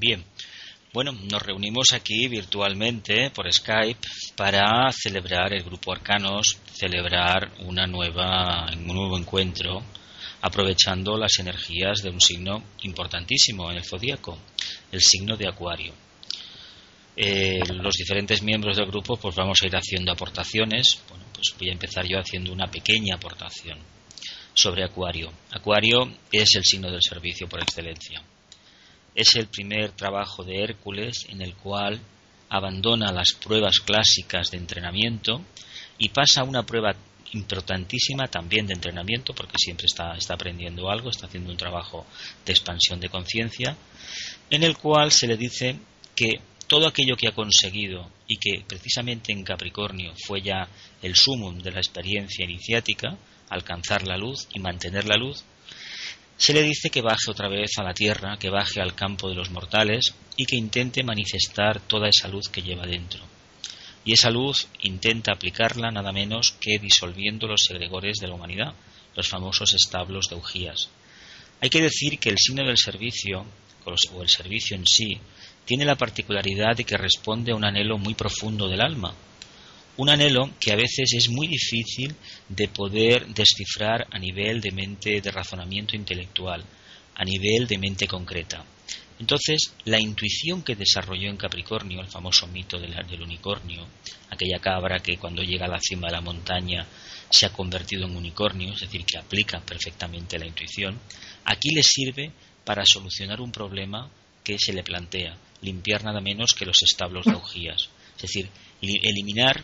[0.00, 0.24] Bien.
[0.94, 4.00] Bueno, nos reunimos aquí virtualmente por Skype
[4.34, 9.82] para celebrar el grupo Arcanos, celebrar una nueva, un nuevo encuentro,
[10.40, 14.38] aprovechando las energías de un signo importantísimo en el zodíaco,
[14.90, 15.92] el signo de Acuario.
[17.14, 20.98] Eh, los diferentes miembros del grupo, pues vamos a ir haciendo aportaciones.
[21.10, 23.78] Bueno, pues voy a empezar yo haciendo una pequeña aportación
[24.54, 25.30] sobre Acuario.
[25.50, 28.22] Acuario es el signo del servicio por excelencia
[29.14, 32.00] es el primer trabajo de Hércules en el cual
[32.48, 35.40] abandona las pruebas clásicas de entrenamiento
[35.98, 36.94] y pasa a una prueba
[37.32, 42.06] importantísima también de entrenamiento, porque siempre está, está aprendiendo algo, está haciendo un trabajo
[42.44, 43.76] de expansión de conciencia,
[44.50, 45.76] en el cual se le dice
[46.16, 50.68] que todo aquello que ha conseguido y que precisamente en Capricornio fue ya
[51.02, 53.16] el sumum de la experiencia iniciática,
[53.48, 55.44] alcanzar la luz y mantener la luz,
[56.40, 59.34] se le dice que baje otra vez a la tierra, que baje al campo de
[59.34, 63.20] los mortales y que intente manifestar toda esa luz que lleva dentro.
[64.06, 68.72] Y esa luz intenta aplicarla nada menos que disolviendo los segregores de la humanidad,
[69.14, 70.88] los famosos establos de Ugías.
[71.60, 73.44] Hay que decir que el signo del servicio,
[73.84, 75.20] o el servicio en sí,
[75.66, 79.14] tiene la particularidad de que responde a un anhelo muy profundo del alma,
[80.00, 82.14] un anhelo que a veces es muy difícil
[82.48, 86.64] de poder descifrar a nivel de mente de razonamiento intelectual,
[87.16, 88.64] a nivel de mente concreta.
[89.18, 93.86] Entonces, la intuición que desarrolló en Capricornio, el famoso mito del, del, unicornio,
[94.30, 96.86] aquella cabra que cuando llega a la cima de la montaña
[97.28, 100.98] se ha convertido en unicornio, es decir, que aplica perfectamente la intuición,
[101.44, 102.32] aquí le sirve
[102.64, 104.08] para solucionar un problema
[104.42, 108.48] que se le plantea, limpiar nada menos que los establos de augías, es decir,
[108.80, 109.62] eliminar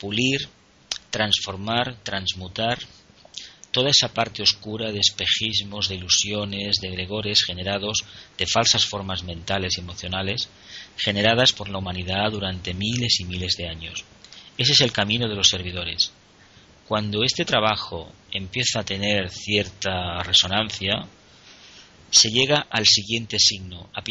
[0.00, 0.48] pulir,
[1.10, 2.78] transformar, transmutar
[3.70, 8.04] toda esa parte oscura de espejismos, de ilusiones, de gregores generados
[8.36, 10.48] de falsas formas mentales y emocionales
[10.96, 14.04] generadas por la humanidad durante miles y miles de años.
[14.58, 16.12] Ese es el camino de los servidores.
[16.88, 21.06] Cuando este trabajo empieza a tener cierta resonancia,
[22.10, 24.02] se llega al siguiente signo, a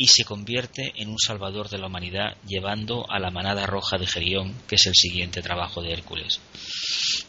[0.00, 4.06] y se convierte en un salvador de la humanidad llevando a la manada roja de
[4.06, 6.40] Gerión, que es el siguiente trabajo de Hércules.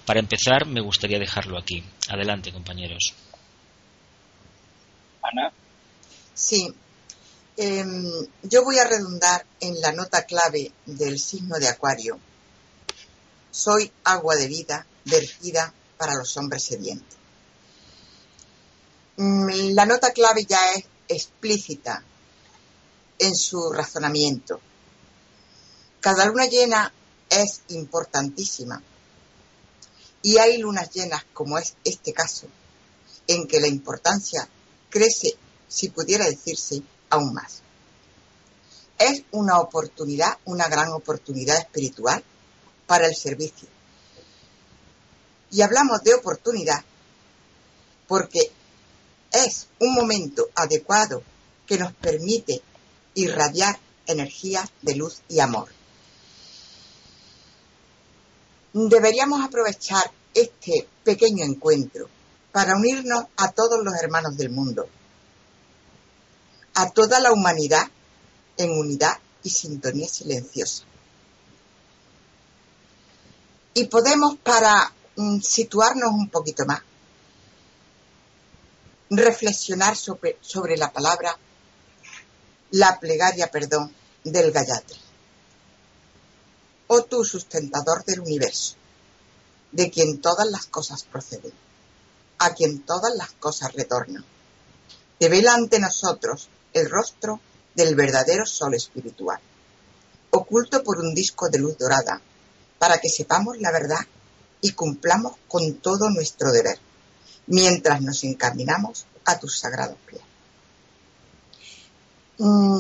[0.06, 1.84] Para empezar, me gustaría dejarlo aquí.
[2.08, 3.14] Adelante, compañeros.
[5.22, 5.52] Ana.
[6.34, 6.74] Sí.
[7.58, 8.06] Em,
[8.44, 12.22] yo voy a redundar en la nota clave del signo de Acuario.
[13.52, 17.18] Soy agua de vida vertida para los hombres sedientos.
[19.18, 22.06] Mm, la nota clave ya es explícita
[23.22, 24.59] en su razonamiento.
[26.00, 26.92] Cada luna llena
[27.30, 28.82] es importantísima
[30.24, 32.48] y hay lunas llenas, como es este caso,
[33.28, 34.48] en que la importancia
[34.90, 35.36] crece,
[35.68, 36.81] si pudiera decirse,
[37.12, 37.62] aún más.
[38.98, 42.24] Es una oportunidad, una gran oportunidad espiritual
[42.88, 43.68] para el servicio.
[45.52, 46.84] Y hablamos de oportunidad
[48.08, 48.52] porque
[49.31, 51.22] es un momento adecuado
[51.68, 52.62] que nos permite
[53.14, 55.70] irradiar energía de luz y amor.
[58.74, 62.10] Deberíamos aprovechar este pequeño encuentro
[62.52, 64.88] para unirnos a todos los hermanos del mundo,
[66.76, 67.88] a toda la humanidad
[68.58, 70.84] en unidad y sintonía silenciosa.
[73.74, 76.82] Y podemos, para mm, situarnos un poquito más,
[79.10, 81.38] reflexionar sobre, sobre la palabra
[82.71, 84.97] la plegaria, perdón, del Gayatri.
[86.88, 88.75] Oh tú sustentador del universo,
[89.71, 91.53] de quien todas las cosas proceden,
[92.39, 94.23] a quien todas las cosas retornan.
[95.19, 97.41] vela ante nosotros el rostro
[97.75, 99.39] del verdadero sol espiritual,
[100.31, 102.21] oculto por un disco de luz dorada,
[102.79, 104.06] para que sepamos la verdad
[104.62, 106.79] y cumplamos con todo nuestro deber,
[107.47, 110.31] mientras nos encaminamos a tus sagrados pies.
[112.44, 112.80] Mm,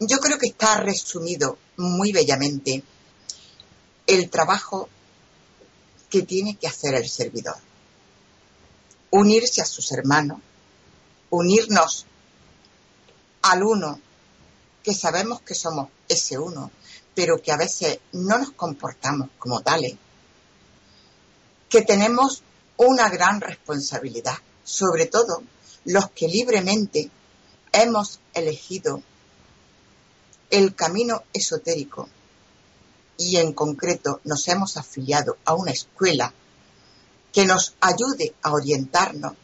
[0.00, 2.82] yo creo que está resumido muy bellamente
[4.06, 4.88] el trabajo
[6.08, 7.58] que tiene que hacer el servidor.
[9.10, 10.40] Unirse a sus hermanos,
[11.28, 12.06] unirnos
[13.42, 14.00] al uno,
[14.82, 16.70] que sabemos que somos ese uno,
[17.14, 19.94] pero que a veces no nos comportamos como tales,
[21.68, 22.42] que tenemos
[22.78, 25.42] una gran responsabilidad, sobre todo
[25.84, 27.10] los que libremente
[27.76, 29.02] hemos elegido
[30.48, 32.08] el camino esotérico
[33.18, 36.32] y en concreto nos hemos afiliado a una escuela
[37.32, 39.34] que nos ayude a orientarnos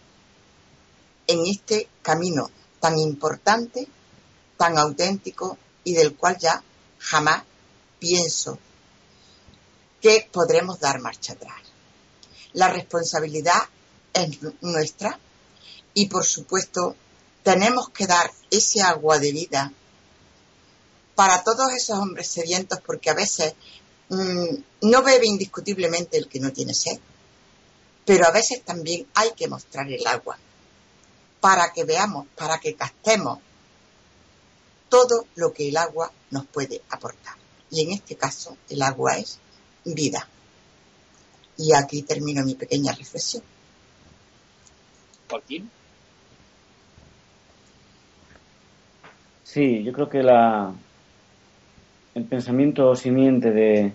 [1.27, 2.51] en este camino
[2.81, 3.87] tan importante,
[4.57, 6.63] tan auténtico y del cual ya
[6.99, 7.43] jamás
[7.99, 8.59] pienso
[10.01, 11.61] que podremos dar marcha atrás.
[12.55, 13.61] La responsabilidad
[14.15, 15.19] es nuestra
[15.93, 16.97] y por supuesto
[17.43, 19.73] tenemos que dar ese agua de vida
[21.15, 23.55] para todos esos hombres sedientos porque a veces
[24.09, 26.99] mm, no bebe indiscutiblemente el que no tiene sed,
[28.05, 30.39] pero a veces también hay que mostrar el agua
[31.41, 33.39] para que veamos, para que captemos
[34.89, 37.37] todo lo que el agua nos puede aportar.
[37.71, 39.39] Y en este caso, el agua es
[39.85, 40.29] vida.
[41.57, 43.43] Y aquí termino mi pequeña reflexión.
[49.43, 50.73] Sí, yo creo que la,
[52.15, 53.93] el pensamiento simiente de,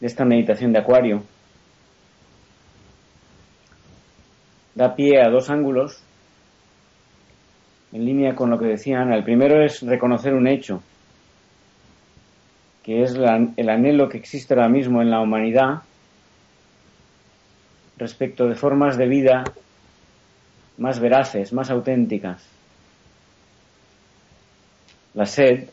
[0.00, 1.22] esta meditación de Acuario
[4.74, 6.02] da pie a dos ángulos
[7.92, 9.16] en línea con lo que decía Ana.
[9.16, 10.82] El primero es reconocer un hecho,
[12.82, 15.82] que es el anhelo que existe ahora mismo en la humanidad
[17.96, 19.52] respecto de formas de vida
[20.76, 22.46] más veraces, más auténticas.
[25.16, 25.70] La sed,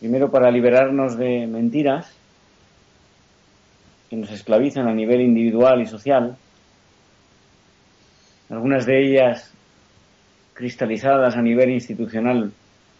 [0.00, 2.12] primero para liberarnos de mentiras
[4.10, 6.36] que nos esclavizan a nivel individual y social,
[8.50, 9.54] algunas de ellas
[10.52, 12.50] cristalizadas a nivel institucional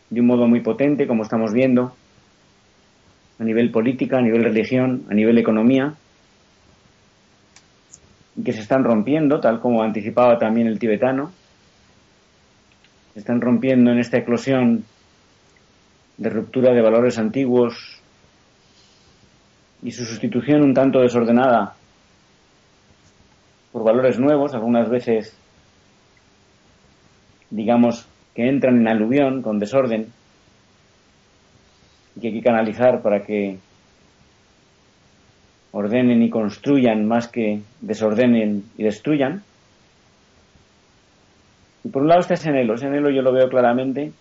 [0.08, 1.96] de un modo muy potente, como estamos viendo,
[3.40, 5.94] a nivel política, a nivel religión, a nivel economía,
[8.36, 11.32] y que se están rompiendo, tal como anticipaba también el tibetano,
[13.14, 14.84] están rompiendo en esta eclosión
[16.16, 18.00] de ruptura de valores antiguos
[19.82, 21.74] y su sustitución un tanto desordenada
[23.72, 25.36] por valores nuevos, algunas veces
[27.50, 30.12] digamos, que entran en aluvión con desorden
[32.16, 33.58] y que hay que canalizar para que
[35.72, 39.42] ordenen y construyan más que desordenen y destruyan.
[41.92, 44.12] Por un lado está ese anhelo, ese anhelo yo lo veo claramente.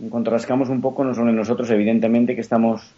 [0.00, 2.92] En cuanto rascamos un poco, no solo en nosotros, evidentemente, que estamos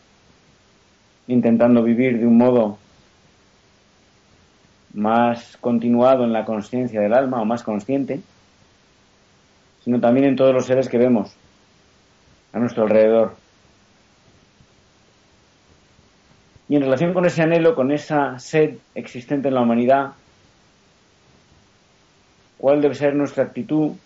[1.26, 2.78] intentando vivir de un modo
[4.94, 8.20] más continuado en la conciencia del alma o más consciente,
[9.84, 11.34] sino también en todos los seres que vemos
[12.52, 13.34] a nuestro alrededor.
[16.68, 20.12] Y en relación con ese anhelo, con esa sed existente en la humanidad,
[22.62, 23.96] ¿cuál debe ser nuestra actitud?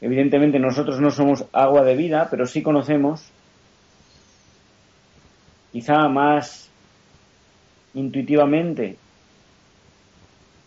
[0.00, 3.30] Evidentemente nosotros no somos agua de vida, pero sí conocemos,
[5.72, 6.70] quizá más
[7.92, 8.96] intuitivamente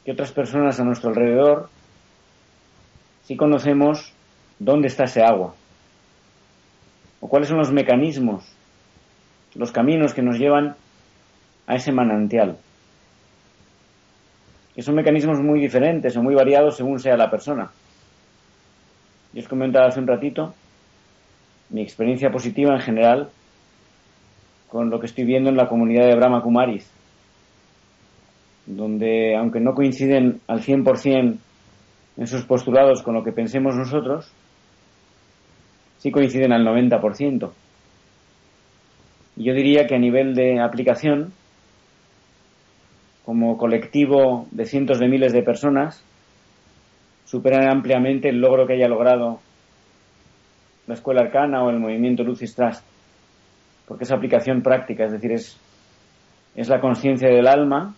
[0.06, 1.70] que otras personas a nuestro alrededor,
[3.24, 4.14] si conocemos
[4.60, 5.56] dónde está ese agua
[7.22, 8.44] o cuáles son los mecanismos,
[9.56, 10.76] los caminos que nos llevan
[11.66, 12.60] a ese manantial.
[14.82, 17.72] Son mecanismos muy diferentes o muy variados según sea la persona.
[19.34, 20.54] Yo os comentaba hace un ratito
[21.70, 23.30] mi experiencia positiva en general
[24.68, 26.90] con lo que estoy viendo en la comunidad de Brahma Kumaris,
[28.66, 31.38] donde aunque no coinciden al 100%
[32.18, 34.32] en sus postulados con lo que pensemos nosotros,
[35.98, 37.52] sí coinciden al 90%.
[39.38, 41.34] Y yo diría que a nivel de aplicación,
[43.32, 46.04] como colectivo de cientos de miles de personas,
[47.24, 49.40] superan ampliamente el logro que haya logrado
[50.86, 52.84] la Escuela Arcana o el movimiento Lucis Trust,
[53.88, 55.58] porque es aplicación práctica, es decir, es,
[56.56, 57.96] es la conciencia del alma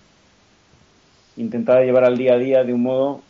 [1.37, 3.21] intentada llevar al día a día de un modo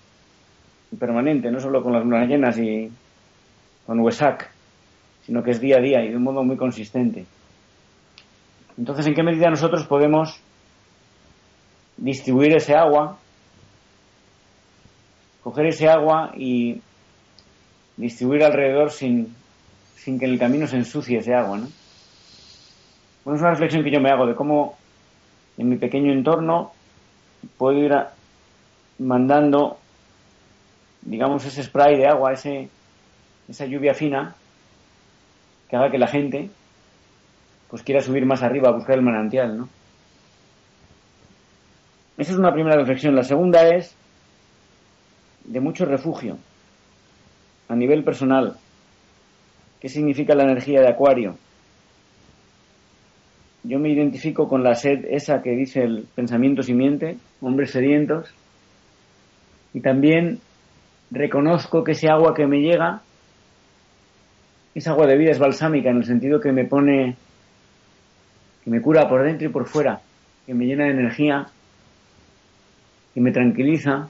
[0.99, 2.91] permanente, no solo con las lunas llenas y
[3.87, 4.51] con Wesak,
[5.21, 7.25] sino que es día a día y de un modo muy consistente.
[8.77, 10.43] Entonces, ¿en qué medida nosotros podemos
[11.97, 13.17] distribuir ese agua,
[15.43, 16.81] coger ese agua y
[17.97, 19.35] distribuir alrededor sin,
[19.95, 21.67] sin que en el camino se ensucie ese agua, ¿no?
[23.23, 24.77] Bueno, es una reflexión que yo me hago de cómo
[25.57, 26.73] en mi pequeño entorno
[27.57, 27.93] puedo ir
[28.99, 29.77] mandando
[31.05, 32.69] digamos, ese spray de agua, ese,
[33.47, 34.35] esa lluvia fina,
[35.69, 36.49] que haga que la gente
[37.69, 39.69] pues quiera subir más arriba a buscar el manantial, ¿no?
[42.17, 43.15] Esa es una primera reflexión.
[43.15, 43.95] La segunda es
[45.45, 46.37] de mucho refugio
[47.67, 48.57] a nivel personal.
[49.79, 51.37] ¿Qué significa la energía de Acuario?
[53.63, 58.33] Yo me identifico con la sed esa que dice el pensamiento simiente, hombres sedientos,
[59.73, 60.39] y también
[61.11, 63.01] reconozco que ese agua que me llega
[64.75, 67.15] es agua de vida, es balsámica, en el sentido que me pone,
[68.63, 70.01] que me cura por dentro y por fuera,
[70.45, 71.47] que me llena de energía,
[73.13, 74.09] que me tranquiliza,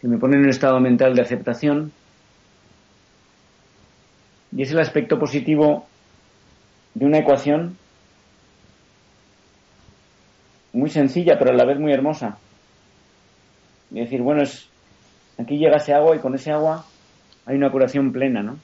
[0.00, 1.92] que me pone en un estado mental de aceptación.
[4.52, 5.86] Y es el aspecto positivo
[6.94, 7.76] de una ecuación
[10.72, 12.38] muy sencilla, pero a la vez muy hermosa.
[13.90, 14.68] Y decir, bueno, es,
[15.38, 16.84] aquí llega ese agua y con ese agua
[17.46, 18.58] hay una curación plena, ¿no?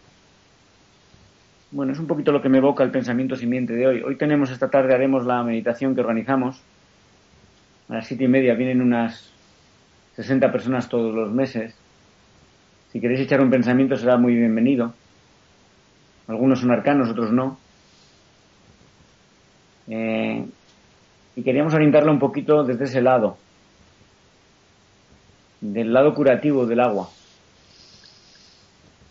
[1.71, 4.03] Bueno, es un poquito lo que me evoca el pensamiento simiente de hoy.
[4.03, 6.63] Hoy tenemos, esta tarde haremos la meditación que organizamos.
[7.89, 9.31] A las siete y media vienen unas
[10.17, 11.75] 60 personas todos los meses.
[12.93, 14.95] Si queréis echar un pensamiento será muy bienvenido.
[16.29, 17.59] Algunos son arcanos, otros no.
[19.89, 20.47] Eh,
[21.37, 23.37] y queríamos orientarlo un poquito desde ese lado,
[25.61, 27.11] del lado curativo del agua.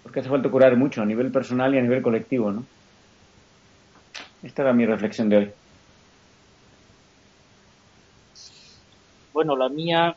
[0.02, 2.66] Porque hace falta curar mucho a nivel personal y a nivel colectivo, ¿no?
[4.42, 5.52] Esta era mi reflexión de hoy.
[9.34, 10.16] Bueno, la mía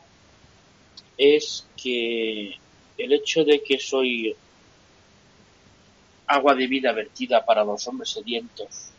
[1.17, 2.55] es que
[2.97, 4.35] el hecho de que soy
[6.27, 8.89] agua de vida vertida para los hombres sedientos,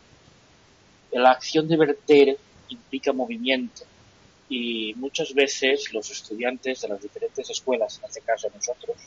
[1.11, 3.83] la acción de verter implica movimiento
[4.49, 8.97] y muchas veces los estudiantes de las diferentes escuelas, en este caso nosotros,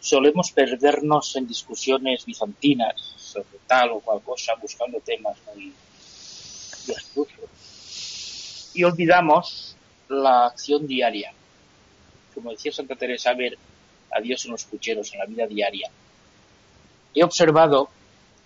[0.00, 5.72] solemos perdernos en discusiones bizantinas sobre tal o cual cosa, buscando temas muy,
[7.14, 7.26] muy
[8.74, 9.71] Y olvidamos
[10.12, 11.32] la acción diaria.
[12.34, 13.58] Como decía Santa Teresa, ver
[14.10, 15.90] a Dios en los pucheros, en la vida diaria.
[17.14, 17.90] He observado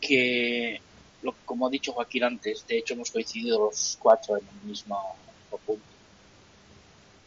[0.00, 0.80] que,
[1.44, 5.16] como ha dicho Joaquín antes, de hecho hemos coincidido los cuatro en el mismo
[5.64, 5.82] punto,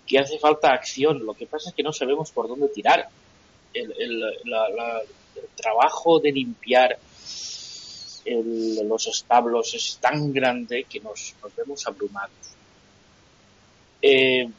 [0.05, 1.25] que hace falta acción.
[1.25, 3.09] Lo que pasa es que no sabemos por dónde tirar
[3.73, 4.23] el,
[5.55, 6.97] trabajo de limpiar
[8.25, 12.58] los establos es tan grande que nos, vemos abrumados.
[14.01, 14.49] Eh,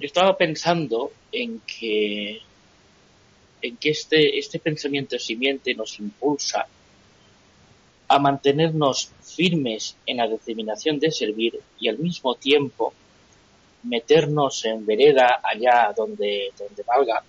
[0.00, 2.40] estaba pensando en que
[3.62, 6.66] en que este, este pensamiento simiente nos impulsa
[8.08, 12.92] a mantenernos firmes en la determinación de servir y al mismo tiempo
[13.84, 17.22] meternos en vereda allá donde, donde valga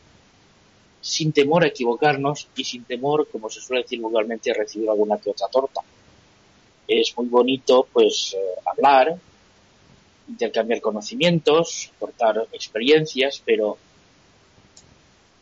[1.00, 5.18] sin temor a equivocarnos y sin temor, como se suele decir vulgarmente, a recibir alguna
[5.18, 5.82] que otra torta.
[6.88, 9.16] Es muy bonito, pues, eh, hablar,
[10.28, 13.78] intercambiar conocimientos, aportar experiencias, pero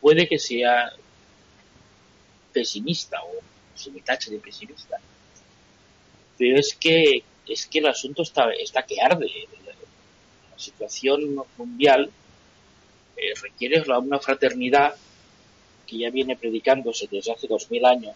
[0.00, 0.92] puede que sea
[2.52, 3.42] pesimista o
[3.74, 4.98] se me tache de pesimista.
[6.36, 9.30] Pero es que es que el asunto está, está que arde.
[10.50, 12.10] La situación mundial
[13.16, 14.94] eh, requiere una fraternidad
[15.86, 18.14] que ya viene predicándose desde hace dos mil años,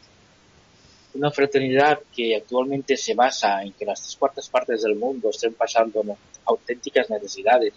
[1.14, 5.54] una fraternidad que actualmente se basa en que las tres cuartas partes del mundo estén
[5.54, 6.02] pasando
[6.48, 7.74] auténticas necesidades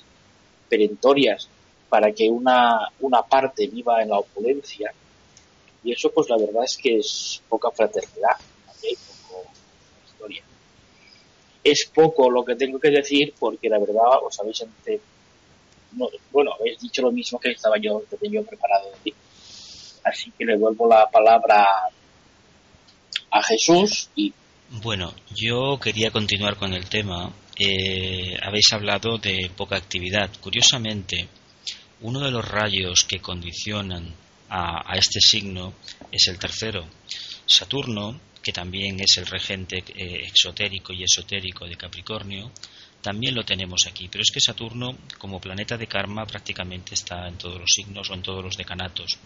[0.69, 1.47] perentorias
[1.89, 4.93] para que una, una parte viva en la opulencia.
[5.83, 8.37] Y eso, pues la verdad es que es poca fraternidad.
[11.63, 14.65] Es poco lo que tengo que decir porque la verdad os habéis
[16.31, 18.87] bueno, habéis dicho lo mismo que estaba yo, que tenía preparado
[20.03, 21.67] Así que le vuelvo la palabra
[23.29, 24.33] a Jesús y
[24.83, 27.33] bueno, yo quería continuar con el tema.
[27.63, 30.31] Eh, habéis hablado de poca actividad.
[30.39, 31.27] Curiosamente,
[31.99, 34.15] uno de los rayos que condicionan
[34.49, 35.75] a, este signo
[36.11, 36.87] es el tercero.
[37.45, 42.51] Saturno, que también es el regente eh, exotérico y esotérico de Capricornio,
[42.99, 44.07] también lo tenemos aquí.
[44.07, 48.15] Pero es que Saturno, como planeta de karma, prácticamente está en todos los signos o
[48.15, 49.19] en todos los decanatos.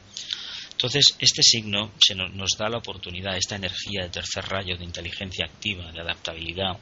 [0.71, 5.45] Entonces, este signo se nos, da la oportunidad, esta energía de tercer rayo de inteligencia
[5.45, 6.77] activa, de adaptabilidad,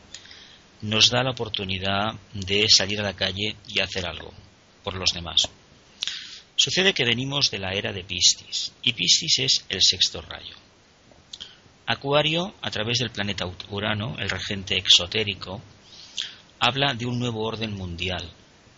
[0.84, 4.34] nos da la oportunidad de salir a la calle y hacer algo
[4.84, 5.50] por los demás.
[6.56, 10.56] Sucede que venimos de la era de Piscis, y Piscis es el sexto rayo.
[11.86, 15.62] Acuario, a través del planeta Urano, el regente exotérico,
[16.60, 18.30] habla de un nuevo orden mundial,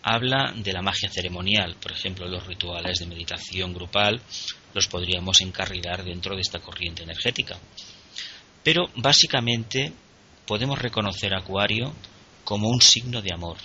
[0.04, 4.22] habla de la magia ceremonial, por ejemplo, los rituales de meditación grupal
[4.74, 7.58] los podríamos encarrilar dentro de esta corriente energética.
[8.64, 9.94] Pero básicamente
[10.46, 11.94] podemos reconocer a Acuario
[12.44, 13.58] como un signo de amor,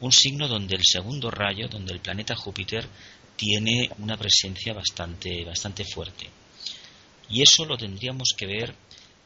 [0.00, 2.86] un signo donde el segundo rayo, donde el planeta Júpiter
[3.36, 6.28] tiene una presencia bastante, bastante fuerte.
[7.30, 8.74] Y eso lo tendríamos que ver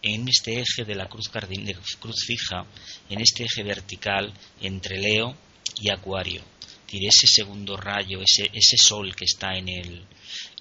[0.03, 2.65] en este eje de la cruz, de cruz fija,
[3.09, 5.37] en este eje vertical entre Leo
[5.81, 6.43] y Acuario.
[6.91, 10.07] ese segundo rayo, ese, ese sol que está en el,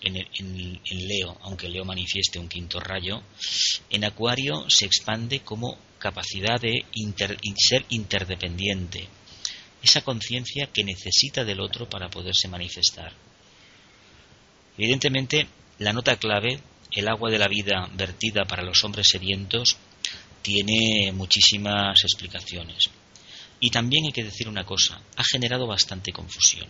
[0.01, 3.21] en, Leo, aunque Leo manifieste un quinto rayo,
[3.89, 6.85] en Acuario se expande como capacidad de
[7.57, 9.07] ser interdependiente,
[9.81, 13.13] esa conciencia que necesita del otro para poderse manifestar.
[14.77, 15.47] Evidentemente,
[15.79, 16.59] la nota clave,
[16.91, 19.77] el agua de la vida vertida para los hombres sedientos,
[20.41, 22.83] tiene muchísimas explicaciones.
[23.59, 26.67] Y también hay que decir una cosa, ha generado bastante confusión.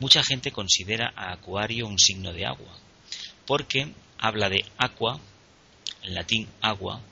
[0.00, 2.74] Mucha gente considera a Acuario un signo de agua,
[3.46, 5.20] porque habla de aqua,
[6.02, 7.02] en latín agua,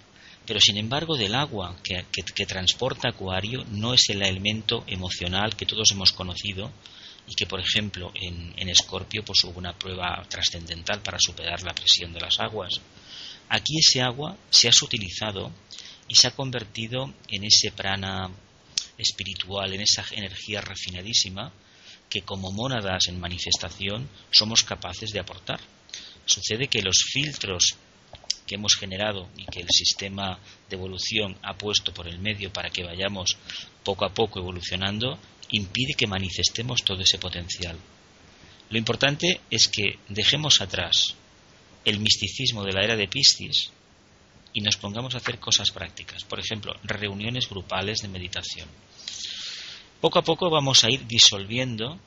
[0.46, 5.90] pero sin embargo del agua que, transporta Acuario no es el elemento emocional que todos
[5.92, 6.72] hemos conocido
[7.26, 12.14] y que, por ejemplo, en Escorpio pues, hubo una prueba trascendental para superar la presión
[12.14, 12.80] de las aguas.
[13.50, 15.52] Aquí ese agua se ha sutilizado
[16.08, 18.30] y se ha convertido en ese prana
[18.96, 21.52] espiritual, en esa energía refinadísima
[22.08, 25.60] que como mónadas en manifestación somos capaces de aportar.
[26.24, 27.76] Sucede que los filtros
[28.46, 30.38] que hemos generado y que el sistema
[30.68, 33.36] de evolución ha puesto por el medio para que vayamos
[33.84, 35.18] poco a poco evolucionando
[35.50, 37.78] impide que manifestemos todo ese potencial.
[38.70, 41.14] Lo importante es que dejemos atrás
[41.84, 43.70] el misticismo de la era de Piscis
[44.52, 48.68] y nos pongamos a hacer cosas prácticas, por ejemplo, reuniones grupales de meditación
[50.00, 51.98] poco a poco vamos a ir disolviendo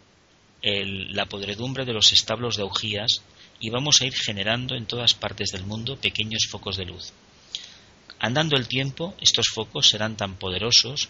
[0.64, 3.24] la podredumbre de los establos de augías
[3.60, 7.14] y vamos a ir generando en todas partes del mundo pequeños focos de luz.
[8.20, 11.10] Andando el tiempo, estos focos serán tan poderosos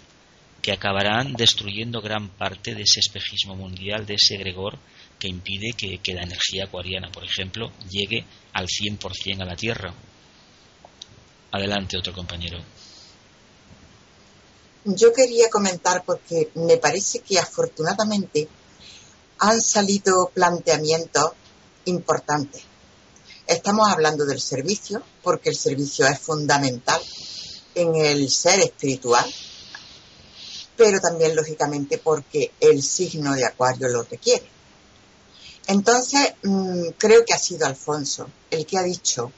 [0.62, 4.78] que acabarán destruyendo gran parte de ese espejismo mundial, de ese egregor
[5.20, 9.94] que impide que, que la energía acuariana, por ejemplo, llegue al 100% a la Tierra.
[11.52, 12.60] Adelante, otro compañero.
[14.84, 18.48] Yo quería comentar porque me parece que afortunadamente
[19.38, 21.34] han salido planteamientos
[21.86, 22.64] importantes.
[23.46, 27.00] Estamos hablando del servicio porque el servicio es fundamental
[27.76, 29.32] en el ser espiritual,
[30.76, 34.50] pero también lógicamente porque el signo de Acuario lo requiere.
[35.68, 39.32] Entonces, mm, creo que ha sido Alfonso el que ha dicho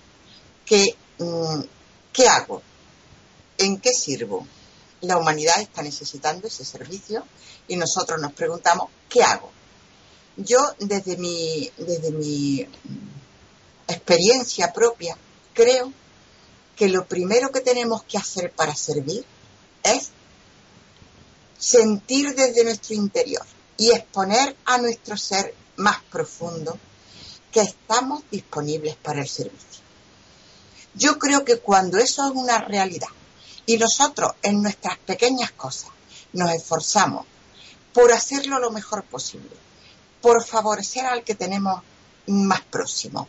[0.65, 1.61] que, mm,
[2.13, 2.61] ¿qué hago?
[3.57, 4.47] ¿En qué sirvo?
[5.03, 7.25] La humanidad está necesitando ese servicio
[7.67, 9.51] y nosotros nos preguntamos, ¿qué hago?
[10.37, 12.65] Yo desde mi, desde mi
[13.87, 15.17] experiencia propia
[15.53, 15.91] creo
[16.75, 19.25] que lo primero que tenemos que hacer para servir
[19.83, 20.09] es
[21.57, 23.45] sentir desde nuestro interior
[23.77, 26.77] y exponer a nuestro ser más profundo
[27.51, 29.83] que estamos disponibles para el servicio.
[30.95, 33.09] Yo creo que cuando eso es una realidad
[33.65, 35.89] y nosotros en nuestras pequeñas cosas
[36.33, 37.25] nos esforzamos
[37.93, 39.55] por hacerlo lo mejor posible,
[40.21, 41.81] por favorecer al que tenemos
[42.27, 43.27] más próximo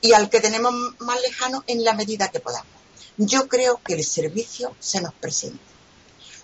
[0.00, 2.72] y al que tenemos más lejano en la medida que podamos.
[3.16, 5.62] Yo creo que el servicio se nos presenta.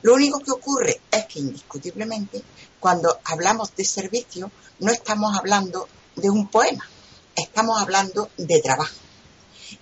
[0.02, 2.42] Lo único que ocurre es que indiscutiblemente
[2.80, 6.88] cuando hablamos de servicio no estamos hablando de un poema,
[7.36, 8.96] estamos hablando de trabajo.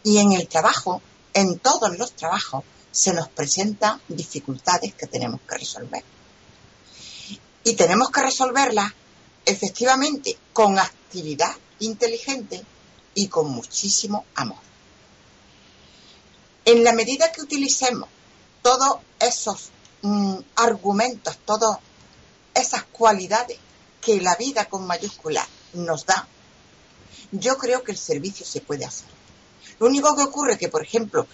[0.03, 1.01] Y en el trabajo,
[1.33, 6.05] en todos los trabajos, se nos presentan dificultades que tenemos que resolver.
[7.65, 8.93] Y tenemos que resolverlas
[9.45, 12.63] efectivamente con actividad inteligente
[13.15, 14.59] y con muchísimo amor.
[16.65, 18.09] En la medida que utilicemos
[18.63, 19.71] todos esos
[20.03, 21.79] mm, argumentos, todas
[22.55, 23.59] esas cualidades
[24.01, 26.27] que la vida con mayúscula nos da,
[27.33, 29.09] yo creo que el servicio se puede hacer.
[29.79, 31.27] Lo único que ocurre es que, por ejemplo,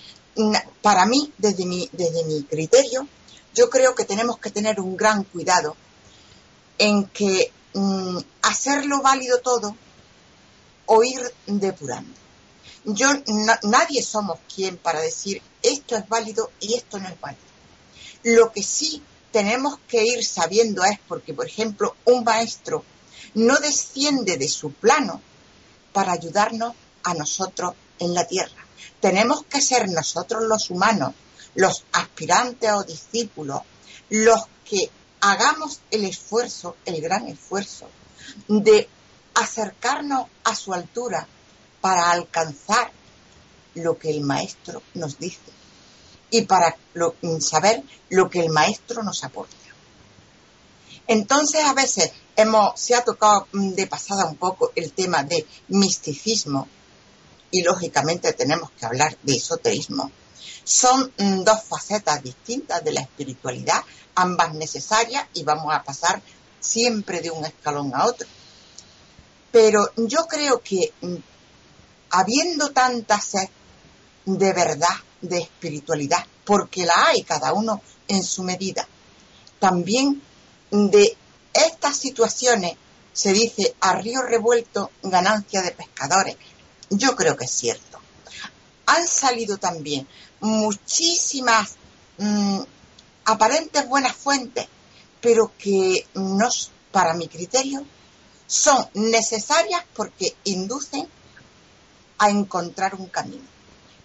[0.82, 1.88] para mí, desde mi,
[2.48, 3.08] criterio,
[3.54, 5.76] yo creo que tenemos que tener un gran cuidado
[6.78, 9.76] en que mm, hacerlo válido todo
[10.86, 12.12] o ir depurando.
[12.84, 13.08] Yo,
[13.62, 17.42] nadie somos quien para decir esto es válido y esto no es válido.
[18.22, 22.84] Lo que sí tenemos que ir sabiendo es porque, por ejemplo, un maestro
[23.34, 25.20] no desciende de su plano
[25.92, 28.65] para ayudarnos a nosotros en la tierra
[29.00, 31.14] tenemos que ser nosotros los humanos,
[31.54, 33.62] los aspirantes o discípulos,
[34.10, 37.88] los que hagamos el esfuerzo, el gran esfuerzo,
[38.48, 38.88] de
[39.34, 41.26] acercarnos a su altura
[41.80, 42.90] para alcanzar
[43.74, 45.52] lo que el maestro nos dice
[46.30, 46.76] y para
[47.40, 49.56] saber lo que el maestro nos aporta.
[51.06, 56.66] Entonces a veces hemos, se ha tocado de pasada un poco el tema de misticismo
[57.50, 60.10] y lógicamente tenemos que hablar de esoterismo.
[60.64, 63.82] Son mm, dos facetas distintas de la espiritualidad,
[64.14, 66.20] ambas necesarias y vamos a pasar
[66.60, 68.26] siempre de un escalón a otro.
[69.52, 71.16] Pero yo creo que mm,
[72.10, 73.48] habiendo tanta sed
[74.24, 78.86] de verdad, de espiritualidad, porque la hay cada uno en su medida,
[79.60, 80.20] también
[80.70, 81.16] de
[81.52, 82.76] estas situaciones
[83.12, 86.36] se dice a río revuelto ganancia de pescadores.
[86.90, 87.98] Yo creo que es cierto.
[88.86, 90.06] Han salido también
[90.40, 91.74] muchísimas
[92.18, 92.60] mm,
[93.24, 94.66] aparentes buenas fuentes,
[95.20, 96.48] pero que no,
[96.92, 97.84] para mi criterio,
[98.46, 101.08] son necesarias porque inducen
[102.18, 103.44] a encontrar un camino,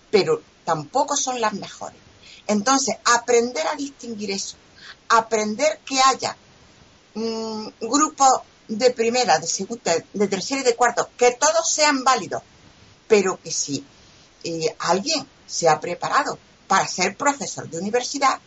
[0.10, 2.00] pero tampoco son las mejores.
[2.48, 4.56] Entonces, aprender a distinguir eso,
[5.10, 6.36] aprender que haya
[7.14, 12.42] un grupo de primera, de segunda, de tercera y de cuarto, que todos sean válidos,
[13.12, 13.84] pero que si
[14.46, 18.40] eh, alguien se ha preparado para ser profesor de universidad,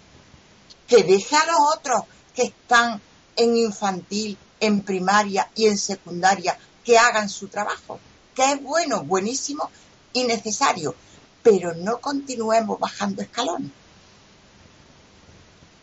[0.88, 2.98] que deje a los otros que están
[3.36, 8.00] en infantil, en primaria y en secundaria que hagan su trabajo,
[8.34, 9.68] que es bueno, buenísimo
[10.14, 10.94] y necesario,
[11.42, 13.70] pero no continuemos bajando escalones.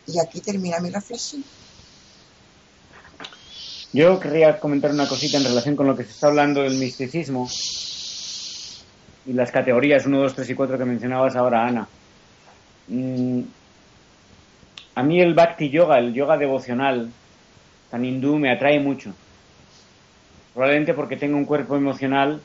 [0.08, 1.44] Y aquí termina mi reflexión.
[3.92, 7.48] Yo querría comentar una cosita en relación con lo que se está hablando del misticismo
[9.26, 11.88] y las categorías 1, 2, 3 y 4 que mencionabas ahora, Ana.
[12.88, 13.40] Mm,
[14.94, 17.10] a mí el Bhakti Yoga, el yoga devocional
[17.90, 19.14] tan hindú, me atrae mucho.
[20.54, 22.40] Probablemente porque tengo un cuerpo emocional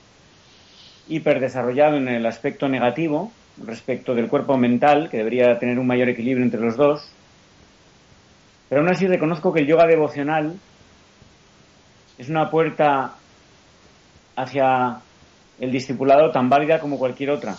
[1.08, 3.32] hiperdesarrollado en el aspecto negativo
[3.66, 7.10] respecto del cuerpo mental, que debería tener un mayor equilibrio entre los dos.
[8.70, 10.58] Pero aún así reconozco que el yoga devocional
[12.18, 13.16] es una puerta
[14.36, 15.02] hacia
[15.60, 17.56] el discipulado tan válida como cualquier otra.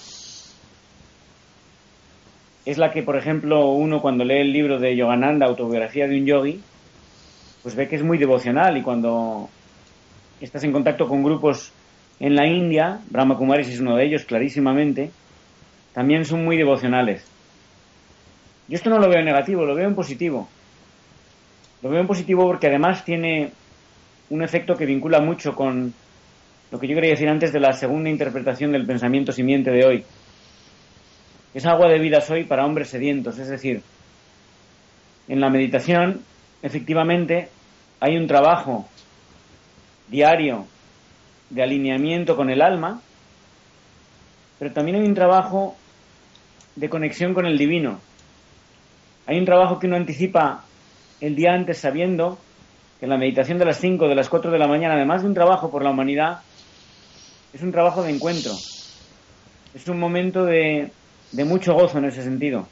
[2.65, 6.27] Es la que, por ejemplo, uno cuando lee el libro de Yogananda, Autobiografía de un
[6.27, 6.61] Yogi,
[7.63, 9.49] pues ve que es muy devocional y cuando
[10.41, 11.73] estás en contacto con grupos
[12.21, 15.11] en la India, Brahma Kumaris es uno de ellos clarísimamente,
[15.93, 17.27] también son muy devocionales.
[18.69, 20.49] Yo esto no lo veo en negativo, lo veo en positivo.
[21.83, 23.51] Lo veo en positivo porque además tiene
[24.31, 25.95] un efecto que vincula mucho con
[26.71, 30.05] lo que yo quería decir antes de la segunda interpretación del pensamiento simiente de hoy.
[31.55, 33.83] Es agua de vida soy para hombres sedientos, es decir,
[35.29, 36.23] en la meditación
[36.63, 37.49] efectivamente
[38.01, 38.89] hay un trabajo
[40.09, 40.67] diario
[41.51, 43.01] de alineamiento con el alma,
[44.59, 45.77] pero también hay un trabajo
[46.77, 48.01] de conexión con el divino.
[49.27, 50.65] Hay un trabajo que uno anticipa
[51.21, 52.39] el día antes sabiendo
[53.01, 55.35] que la meditación de las 5, de las 4 de la mañana, además de un
[55.35, 56.41] trabajo por la humanidad,
[57.53, 58.53] es un trabajo de encuentro.
[59.75, 60.91] Es un momento de,
[61.33, 62.69] de mucho gozo en ese sentido.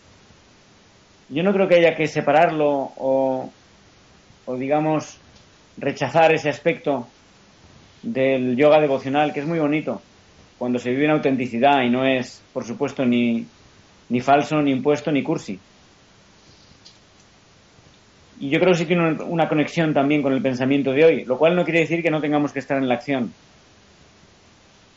[1.28, 3.50] Yo no creo que haya que separarlo o,
[4.44, 5.18] o, digamos,
[5.76, 7.08] rechazar ese aspecto
[8.02, 10.00] del yoga devocional, que es muy bonito,
[10.58, 13.46] cuando se vive en autenticidad y no es, por supuesto, ni,
[14.08, 15.58] ni falso, ni impuesto, ni cursi.
[18.38, 21.38] Y yo creo que sí tiene una conexión también con el pensamiento de hoy, lo
[21.38, 23.32] cual no quiere decir que no tengamos que estar en la acción.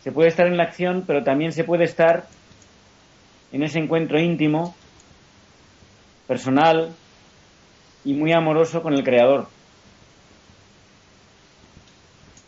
[0.03, 2.27] Se puede estar en la acción, pero también se puede estar
[3.51, 4.75] en ese encuentro íntimo,
[6.27, 6.95] personal
[8.05, 9.47] y muy amoroso con el Creador.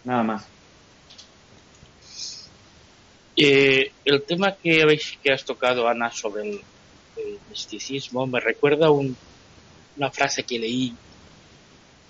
[0.04, 0.48] Nada más.
[3.36, 6.62] Eh, el tema que, habéis, que has tocado, Ana, sobre el
[7.50, 9.16] misticismo, me recuerda un,
[9.98, 10.96] una frase que leí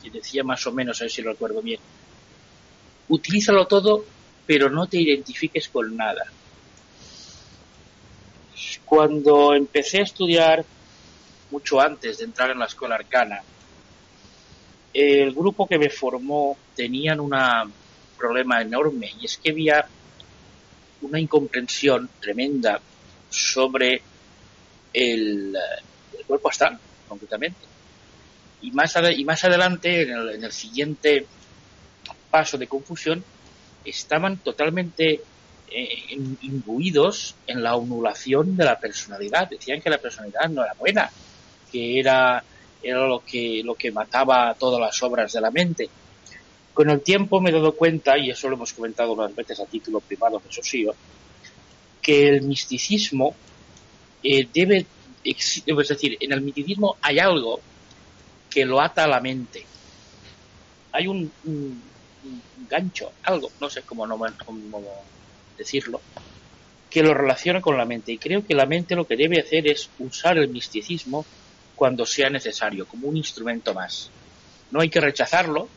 [0.02, 1.80] que decía más o menos, a ver si lo recuerdo bien.
[3.08, 4.04] Utilízalo todo,
[4.46, 6.26] pero no te identifiques con nada.
[8.86, 10.66] Cuando empecé a estudiar,
[11.50, 13.42] mucho antes de entrar en la escuela arcana,
[14.94, 17.34] el grupo que me formó tenían un
[18.18, 19.86] problema enorme y es que había
[21.02, 22.80] una incomprensión tremenda
[23.30, 24.02] sobre
[24.94, 25.58] el,
[26.28, 26.78] cuerpo astral,
[27.08, 27.72] concretamente
[28.62, 31.26] y más, y más adelante, en el, siguiente
[32.30, 33.24] paso de confusión,
[33.86, 35.22] estaban totalmente
[35.70, 39.50] eh, imbuidos en la anulación de la personalidad.
[39.50, 41.10] Decían que la personalidad no era buena,
[41.72, 42.44] que era
[42.84, 45.90] era lo que, lo que mataba todas las obras de la mente.
[46.74, 49.66] Con el tiempo me he dado cuenta, y eso lo hemos comentado unas veces a
[49.66, 50.88] título privado, eso sí,
[52.02, 53.36] que el misticismo
[54.24, 54.86] eh, debe,
[55.24, 57.60] es decir, en el misticismo hay algo
[58.50, 59.66] que lo ata a la mente.
[60.94, 61.32] Hay un,
[62.70, 64.84] gancho, algo, no sé cómo, no, cómo
[65.58, 66.02] decirlo,
[66.90, 68.12] que lo relaciona con la mente.
[68.12, 71.26] Y creo que la mente lo que debe hacer es usar el misticismo
[71.76, 74.10] cuando sea necesario, como un instrumento más.
[74.72, 75.68] No hay que rechazarlo,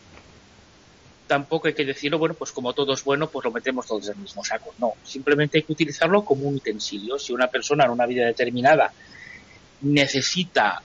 [1.26, 4.14] tampoco hay que decirlo, bueno, pues como todo es bueno, pues lo metemos todos en
[4.14, 4.74] el mismo saco.
[4.78, 7.18] No, simplemente hay que utilizarlo como un utensilio.
[7.18, 8.92] Si una persona en una vida determinada
[9.80, 10.82] necesita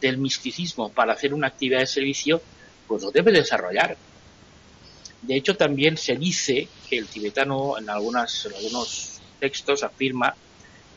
[0.00, 2.40] del misticismo para hacer una actividad de servicio,
[2.86, 3.96] pues lo debe desarrollar.
[5.22, 10.34] De hecho, también se dice que el tibetano en, algunos textos afirma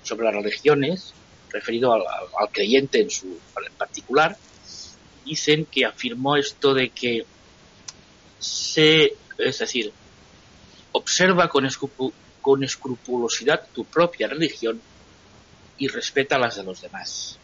[0.01, 1.13] sobre las religiones,
[1.49, 2.03] referido al,
[2.51, 4.37] creyente en, su, en particular,
[5.25, 7.25] dicen que afirmó esto de que
[8.39, 9.91] se, es decir,
[10.93, 11.67] observa con,
[12.41, 14.81] con escrupulosidad tu propia religión
[15.77, 17.37] y respeta las de los demás.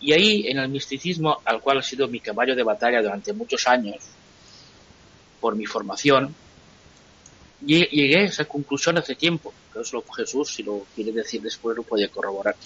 [0.00, 3.66] Y ahí, en el misticismo, al cual ha sido mi caballo de batalla durante muchos
[3.66, 3.96] años,
[5.40, 6.34] por mi formación,
[7.64, 11.76] llegué a esa conclusión hace tiempo, que es lo Jesús, si lo quiere decir después,
[11.76, 12.56] lo puede corroborar,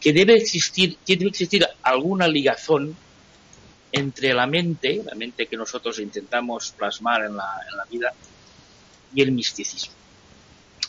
[0.00, 2.96] que debe existir, debe existir alguna ligazón
[3.92, 8.12] entre la mente, la mente que nosotros intentamos plasmar en la, en la vida,
[9.14, 9.94] y el misticismo.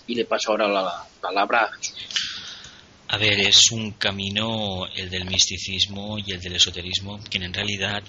[0.08, 1.96] Y le paso ahora la palabra a Jesús.
[3.08, 8.04] A ver, es un camino el del misticismo y el del esoterismo, que en realidad,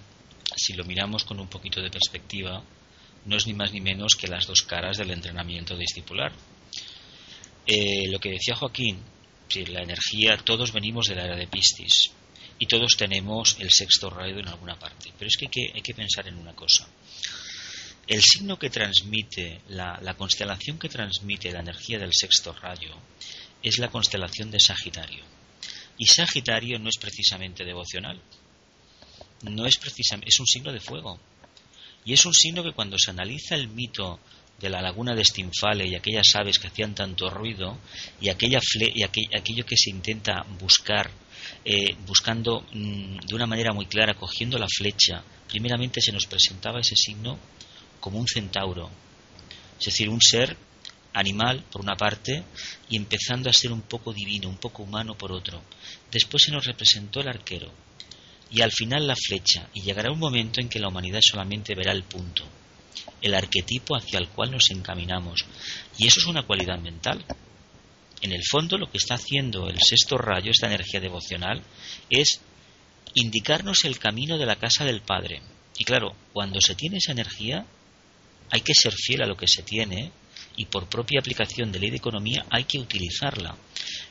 [0.57, 2.63] si lo miramos con un poquito de perspectiva,
[3.27, 6.33] no es ni más ni menos que las dos caras del entrenamiento discipular.
[7.67, 9.03] Eh, lo que decía Joaquín,
[9.49, 12.11] si la energía, todos venimos de la era de Piscis
[12.59, 15.13] y todos tenemos el sexto rayo en alguna parte.
[15.19, 16.89] Pero es que hay que, hay que pensar en una cosa.
[18.07, 22.97] El signo que transmite, la, la constelación que transmite la energía del sexto rayo
[23.63, 25.25] es la constelación de Sagitario.
[25.99, 28.21] Y Sagitario no es precisamente devocional.
[29.43, 31.19] No es precisamente, es un signo de fuego.
[32.07, 34.21] Y es un signo que cuando se analiza el mito
[34.59, 37.79] de la laguna de Stinfale y aquellas aves que hacían tanto ruido
[38.21, 38.61] y, aquella
[38.95, 41.11] y aquello que se intenta buscar
[41.65, 46.81] eh, buscando mm, de una manera muy clara, cogiendo la flecha, primeramente se nos presentaba
[46.81, 47.39] ese signo
[48.01, 48.91] como un centauro,
[49.79, 50.57] es decir, un ser
[51.13, 52.45] animal por una parte
[52.89, 55.63] y empezando a ser un poco divino, un poco humano por otro.
[56.11, 57.73] Después se nos representó el arquero,
[58.51, 61.93] y al final la flecha, y llegará un momento en que la humanidad solamente verá
[61.93, 62.45] el punto,
[63.21, 65.45] el arquetipo hacia el cual nos encaminamos.
[65.99, 67.25] Y eso es una cualidad mental.
[68.23, 71.63] En el fondo lo que está haciendo el sexto rayo, esta energía devocional,
[72.09, 72.41] es
[73.15, 75.43] indicarnos el camino de la casa del Padre.
[75.79, 77.67] Y claro, cuando se tiene esa energía,
[78.51, 80.13] hay que ser fiel a lo que se tiene
[80.57, 83.57] y por propia aplicación de ley de economía hay que utilizarla.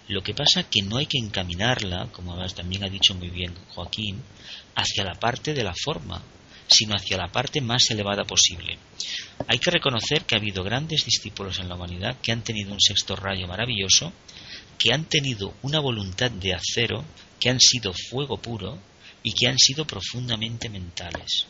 [0.07, 4.21] Lo que pasa que no hay que encaminarla, como también ha dicho muy bien Joaquín,
[4.75, 6.21] hacia la parte de la forma,
[6.67, 8.77] sino hacia la parte más elevada posible.
[9.47, 12.81] Hay que reconocer que ha habido grandes discípulos en la humanidad que han tenido un
[12.81, 14.13] sexto rayo maravilloso,
[14.77, 17.05] que han tenido una voluntad de acero,
[17.39, 18.79] que han sido fuego puro
[19.23, 21.47] y que han sido profundamente mentales.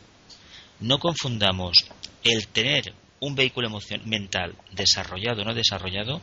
[0.80, 1.84] No confundamos
[2.22, 3.70] el tener un vehículo
[4.04, 6.20] mental desarrollado o no desarrollado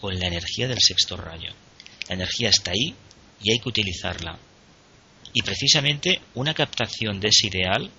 [0.00, 1.52] con la energía del sexto rayo.
[2.08, 2.94] La energía está ahí
[3.42, 4.38] y hay que utilizarla.
[5.32, 7.90] Y precisamente una captación de ese ideal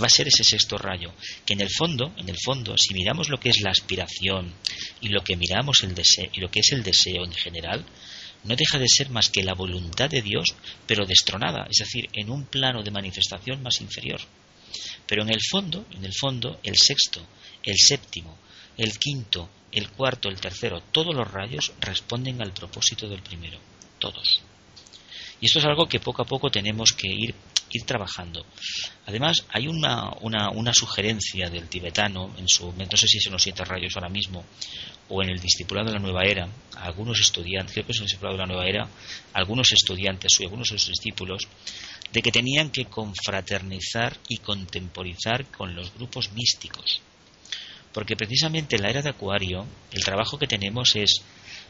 [0.00, 1.12] va a ser ese sexto rayo,
[1.46, 4.52] que en el fondo, en el fondo, si miramos lo que es la aspiración
[5.00, 7.84] y lo que miramos el deseo y lo que es el deseo en general,
[8.44, 10.54] no deja de ser más que la voluntad de Dios,
[10.86, 14.20] pero destronada, es decir, en un plano de manifestación más inferior.
[15.06, 17.20] Pero en el fondo, en el fondo, el sexto,
[17.62, 18.38] el séptimo,
[18.76, 23.58] el quinto, el cuarto, el tercero, todos los rayos responden al propósito del primero,
[23.98, 24.42] todos.
[25.40, 27.34] Y esto es algo que poco a poco tenemos que ir,
[27.86, 28.46] trabajando.
[29.06, 30.12] Además, hay una,
[30.72, 34.44] sugerencia del tibetano, en su, no sé si son los siete rayos ahora mismo,
[35.08, 38.36] o en el discipulado de la nueva era, algunos estudiantes, creo que es el discipulado
[38.36, 38.88] de la nueva era,
[39.32, 41.48] algunos estudiantes y algunos de sus discípulos,
[42.14, 47.02] de que tenían que confraternizar y contemporizar con los grupos místicos
[47.94, 51.22] porque precisamente en la era de Acuario el trabajo que tenemos es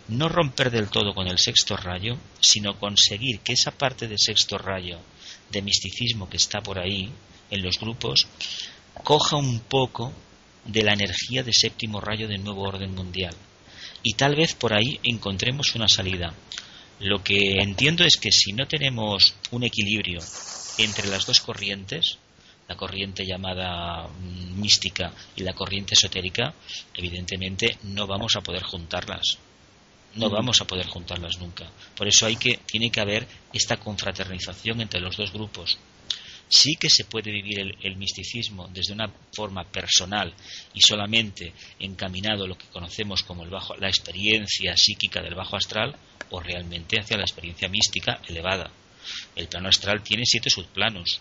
[0.08, 4.56] no romper del todo con el sexto rayo, sino conseguir que esa parte del sexto
[4.56, 4.98] rayo
[5.52, 7.10] de misticismo que está por ahí
[7.50, 8.26] en los grupos
[9.04, 10.12] coja un poco
[10.64, 13.34] de la energía de séptimo rayo del nuevo orden mundial.
[14.02, 16.32] Y tal vez por ahí encontremos una salida.
[17.00, 20.20] Lo que entiendo es que si no tenemos un equilibrio
[20.78, 22.18] entre las dos corrientes,
[22.68, 26.54] la corriente llamada mm, mística y la corriente esotérica,
[26.94, 29.38] evidentemente no vamos a poder juntarlas.
[30.14, 31.68] No vamos a poder juntarlas nunca.
[31.96, 35.76] Por eso hay que, tiene que haber esta confraternización entre los dos grupos.
[36.54, 40.32] Sí que se puede vivir el, misticismo desde una forma personal
[40.72, 45.56] y solamente encaminado a lo que conocemos como el bajo, la experiencia psíquica del bajo
[45.56, 45.96] astral
[46.30, 48.70] o realmente hacia la experiencia mística elevada.
[49.34, 51.20] El plano astral tiene siete subplanos.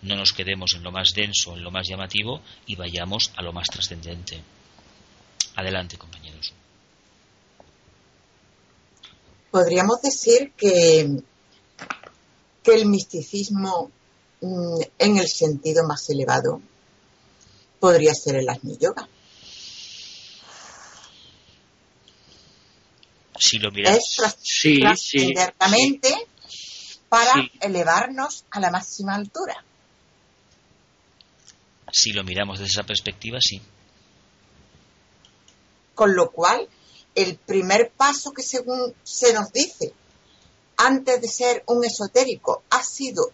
[0.00, 3.52] No nos quedemos en lo más denso, en lo más llamativo y vayamos a lo
[3.52, 4.40] más trascendente.
[5.56, 6.54] Adelante, compañeros.
[9.50, 11.20] Podríamos decir que,
[12.62, 13.90] que el misticismo
[14.40, 16.62] en el sentido más elevado
[17.78, 19.08] podría ser el Agni Yoga.
[23.38, 24.80] Si lo miras, es sí,
[27.08, 29.64] para elevarnos a la máxima altura.
[31.90, 33.60] Si lo miramos desde esa perspectiva, sí.
[35.94, 36.68] Con lo cual,
[37.14, 39.92] el primer paso que según se nos dice,
[40.76, 43.32] antes de ser un esotérico, ha sido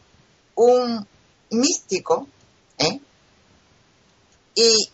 [0.56, 1.06] un
[1.50, 2.26] místico,
[2.78, 3.00] ¿eh?
[4.54, 4.90] y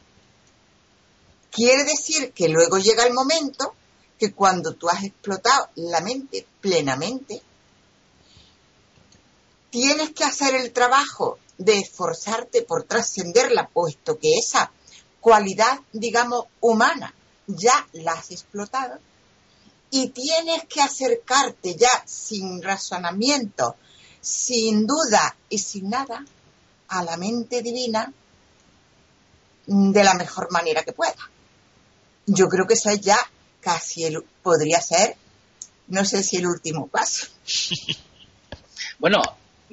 [1.51, 3.75] quiere decir que luego llega el momento
[4.19, 7.43] que cuando tú has explotado la mente plenamente,
[9.71, 14.71] tienes que hacer el trabajo de esforzarte por trascenderla, puesto que esa
[15.21, 17.15] cualidad, digamos, humana
[17.47, 18.99] ya la has explotado
[19.91, 23.77] y tienes que acercarte ya sin razonamiento,
[24.23, 26.25] sin duda y sin nada
[26.89, 28.11] a la mente divina
[29.67, 31.15] de la mejor manera que pueda.
[32.27, 33.19] Yo creo que ese ya
[33.61, 35.17] casi el, podría ser,
[35.89, 37.27] no sé si el último paso.
[38.99, 39.21] bueno,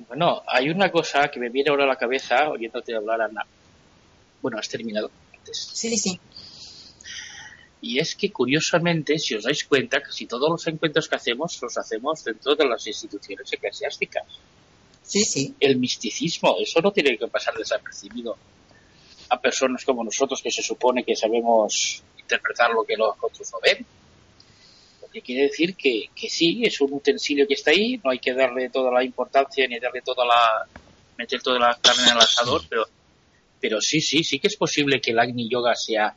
[0.08, 3.46] bueno, hay una cosa que me viene ahora a la cabeza oyéndote hablar, Ana.
[4.42, 5.70] Bueno, has terminado antes.
[5.74, 6.20] Sí, sí.
[7.82, 11.78] Y es que curiosamente, si os dais cuenta, casi todos los encuentros que hacemos los
[11.78, 14.26] hacemos dentro de las instituciones eclesiásticas.
[15.02, 15.56] Sí, sí.
[15.60, 18.38] El misticismo, eso no tiene que pasar desapercibido
[19.30, 23.60] a personas como nosotros que se supone que sabemos interpretar lo que los otros no
[23.64, 23.86] ven.
[25.02, 28.20] Lo que quiere decir que, que sí, es un utensilio que está ahí, no hay
[28.20, 30.68] que darle toda la importancia ni darle toda la.
[31.18, 32.86] meter toda la carne en el asador, pero,
[33.60, 36.16] pero sí, sí, sí que es posible que el Agni Yoga sea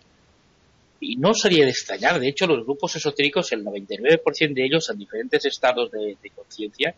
[1.03, 4.99] y no sería de extrañar, de hecho los grupos esotéricos, el 99% de ellos en
[4.99, 6.95] diferentes estados de, conciencia,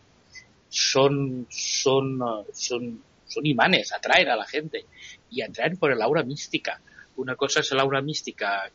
[0.69, 2.19] son, son,
[2.53, 4.85] son, imanes, atraen a la gente
[5.31, 6.79] y atraen por el aura mística.
[7.17, 8.69] Una cosa es el aura mística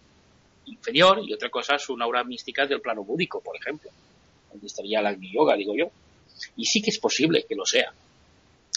[0.66, 3.88] inferior y otra cosa es una aura mística del plano búdico, por ejemplo,
[4.50, 5.92] donde estaría la Yoga, digo yo.
[6.56, 7.92] Y sí que es posible que lo sea.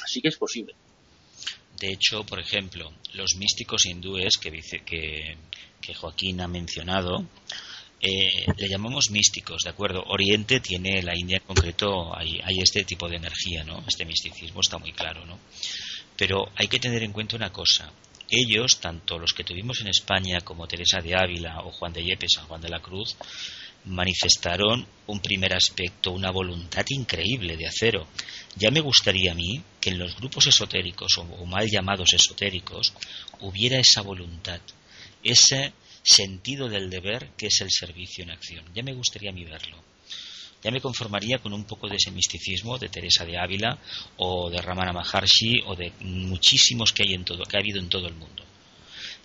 [0.04, 0.76] Así que es posible.
[1.79, 5.38] De hecho, por ejemplo, los místicos hindúes que, dice, que,
[5.81, 7.27] que Joaquín ha mencionado,
[8.05, 10.03] eh, le llamamos místicos, ¿de acuerdo?
[10.07, 13.81] Oriente tiene, la India en concreto, hay, este tipo de energía, ¿no?
[13.88, 15.39] Este misticismo está muy claro, ¿no?
[16.17, 17.93] Pero hay que tener en cuenta una cosa.
[18.29, 22.33] Ellos, tanto los que tuvimos en España como Teresa de Ávila o Juan de Yepes,
[22.36, 23.15] San Juan de la Cruz,
[23.86, 28.08] manifestaron un primer aspecto, una voluntad increíble de acero.
[28.56, 32.93] Ya me gustaría a mí que en los grupos esotéricos o mal llamados esotéricos
[33.41, 34.62] hubiera esa voluntad
[35.24, 38.65] ese sentido del deber que es el servicio en acción.
[38.76, 39.82] Ya me gustaría a mí verlo.
[40.62, 43.78] Ya me conformaría con un poco de ese misticismo de Teresa de Ávila
[44.17, 47.89] o de Ramana Maharshi o de muchísimos que hay en todo, que ha habido en
[47.89, 48.46] todo el mundo.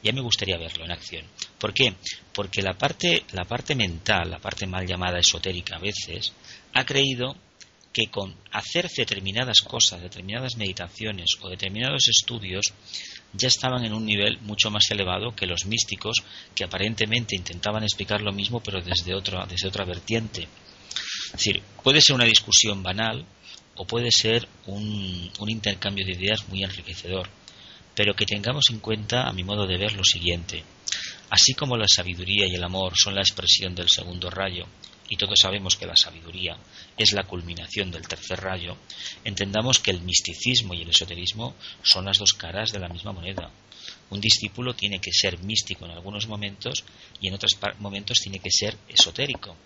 [0.02, 1.24] Ya me gustaría verlo en acción.
[1.58, 1.94] ¿Por qué?
[2.32, 6.32] Porque la parte, la parte mental, la parte mal llamada esotérica a veces,
[6.74, 7.36] ha creído
[7.92, 12.72] que con hacer determinadas cosas, determinadas meditaciones o determinados estudios,
[13.32, 16.18] ya estaban en un nivel mucho más elevado que los místicos
[16.54, 20.46] que aparentemente intentaban explicar lo mismo pero desde otra, desde otra vertiente.
[21.26, 23.24] Es decir, puede ser una discusión banal
[23.74, 27.28] o puede ser un, un intercambio de ideas muy enriquecedor,
[27.98, 30.62] pero que tengamos en cuenta, a mi modo de ver, lo siguiente.
[31.30, 34.66] Así como la sabiduría y el amor son la expresión del segundo rayo,
[35.08, 36.56] y todos sabemos que la sabiduría
[36.96, 38.76] es la culminación del tercer rayo,
[39.24, 43.50] entendamos que el misticismo y el esoterismo son las dos caras de la misma moneda.
[44.10, 46.84] Un discípulo tiene que ser místico en algunos momentos
[47.20, 49.56] y en otros momentos tiene que ser esotérico.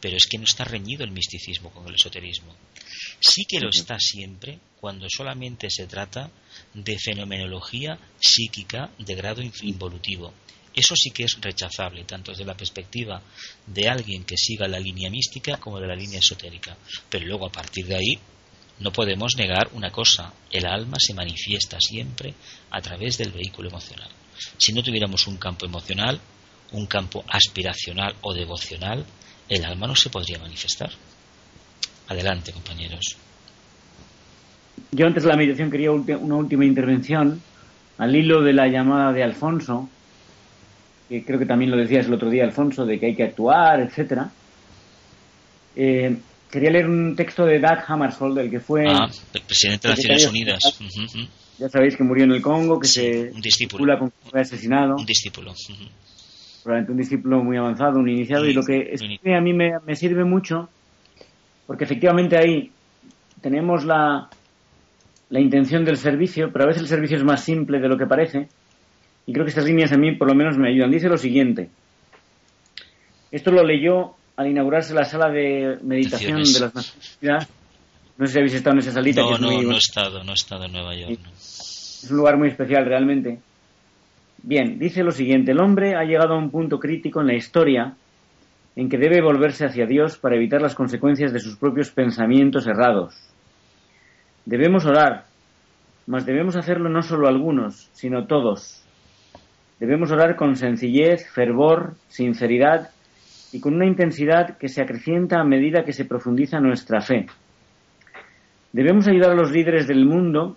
[0.00, 2.56] Pero es que no está reñido el misticismo con el esoterismo.
[3.22, 6.30] Sí que lo está siempre cuando solamente se trata
[6.74, 10.34] de fenomenología psíquica de grado involutivo
[10.74, 13.20] eso sí que es rechazable, tanto desde la perspectiva
[13.66, 16.76] de alguien que siga la línea mística como de la línea esotérica.
[17.10, 18.18] Pero luego, a partir de ahí,
[18.78, 22.34] No podemos negar una cosa, el alma se manifiesta siempre
[22.70, 24.08] a través del vehículo emocional.
[24.56, 26.18] Si no tuviéramos un campo emocional,
[26.72, 29.06] un campo aspiracional o devocional,
[29.48, 30.90] el alma no se podría manifestar.
[32.08, 33.16] Adelante, compañeros.
[34.90, 37.40] Yo antes de la meditación quería una última intervención
[37.98, 39.88] al hilo de la llamada de Alfonso,
[41.08, 43.80] que creo que también lo decías el otro día, Alfonso, de que hay que actuar,
[43.80, 44.30] etcétera.
[45.76, 46.16] Eh,
[46.50, 49.08] quería leer un texto de Doug Hammarskjöld, el que fue ah,
[49.46, 50.78] presidente de Naciones Unidas.
[51.58, 54.96] Ya sabéis que murió en el Congo, que se un discípulo, con fue asesinado.
[54.96, 55.54] Un discípulo.
[56.62, 58.94] Probablemente un discípulo muy avanzado, un iniciado, y lo que
[59.34, 60.68] a mí me, me sirve mucho,
[61.66, 62.70] porque efectivamente ahí
[63.40, 64.28] tenemos la,
[65.30, 68.06] la intención del servicio, pero a veces el servicio es más simple de lo que
[68.06, 68.48] parece.
[69.26, 70.90] Y creo que estas líneas a mí por lo menos me ayudan.
[70.90, 71.70] Dice lo siguiente.
[73.30, 77.48] Esto lo leyó al inaugurarse la sala de meditación de las Naciones.
[78.18, 79.22] No sé si habéis estado en esa salita.
[79.22, 81.18] No, no, no he estado, no he estado en Nueva York.
[81.34, 83.40] Es un lugar muy especial realmente.
[84.42, 85.52] Bien, dice lo siguiente.
[85.52, 87.94] El hombre ha llegado a un punto crítico en la historia
[88.76, 93.14] en que debe volverse hacia Dios para evitar las consecuencias de sus propios pensamientos errados.
[94.44, 95.26] Debemos orar,
[96.06, 98.84] mas debemos hacerlo no solo algunos, sino todos.
[99.78, 102.90] Debemos orar con sencillez, fervor, sinceridad
[103.52, 107.26] y con una intensidad que se acrecienta a medida que se profundiza nuestra fe.
[108.72, 110.56] Debemos ayudar a los líderes del mundo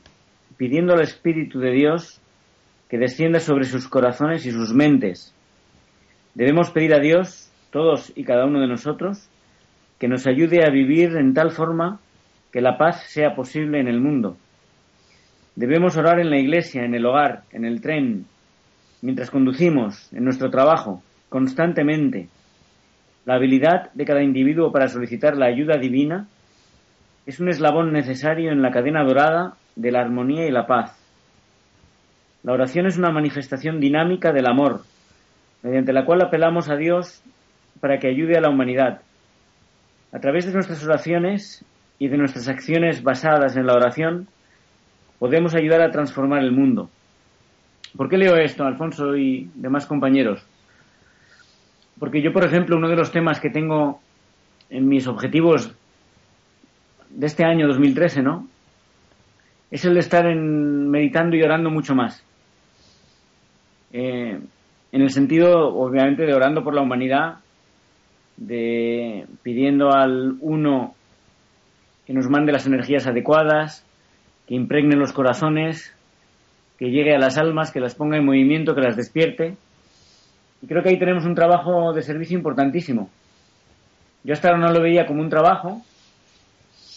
[0.57, 2.21] pidiendo al Espíritu de Dios
[2.89, 5.33] que descienda sobre sus corazones y sus mentes.
[6.33, 7.44] Debemos pedir a Dios,
[7.75, 9.29] todos y cada uno de nosotros,
[9.99, 11.99] que nos ayude a vivir en tal forma
[12.53, 14.37] que la paz sea posible en el mundo.
[15.57, 18.27] Debemos orar en la iglesia, en el hogar, en el tren,
[19.01, 22.29] mientras conducimos, en nuestro trabajo, constantemente.
[23.25, 26.27] La habilidad de cada individuo para solicitar la ayuda divina
[27.25, 30.97] es un eslabón necesario en la cadena dorada de la armonía y la paz.
[32.41, 34.83] La oración es una manifestación dinámica del amor,
[35.61, 37.21] mediante la cual apelamos a Dios
[37.79, 39.01] para que ayude a la humanidad.
[40.11, 41.65] A través de nuestras oraciones,
[41.99, 44.27] y de nuestras acciones basadas en la oración,
[45.19, 46.89] podemos ayudar a transformar el mundo.
[47.95, 50.45] ¿Por qué leo esto, Alfonso y demás compañeros?
[51.97, 54.01] Porque yo, por ejemplo, uno de los temas que tengo
[54.69, 55.73] en mis objetivos
[57.09, 58.47] de este año 2013, ¿no?
[59.71, 62.21] Es el de estar en, meditando y orando mucho más.
[63.93, 64.37] Eh,
[64.91, 67.37] en el sentido, obviamente, de orando por la humanidad,
[68.37, 70.95] de pidiendo al uno
[72.05, 73.85] que nos mande las energías adecuadas,
[74.47, 75.93] que impregne los corazones,
[76.77, 79.55] que llegue a las almas, que las ponga en movimiento, que las despierte.
[80.61, 83.09] Y creo que ahí tenemos un trabajo de servicio importantísimo.
[84.23, 85.81] Yo hasta ahora no lo veía como un trabajo,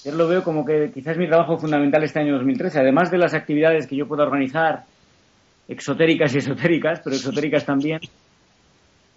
[0.04, 3.34] yo lo veo como que quizás mi trabajo fundamental este año 2013, además de las
[3.34, 4.84] actividades que yo pueda organizar,
[5.68, 8.00] exotéricas y esotéricas, pero exotéricas también,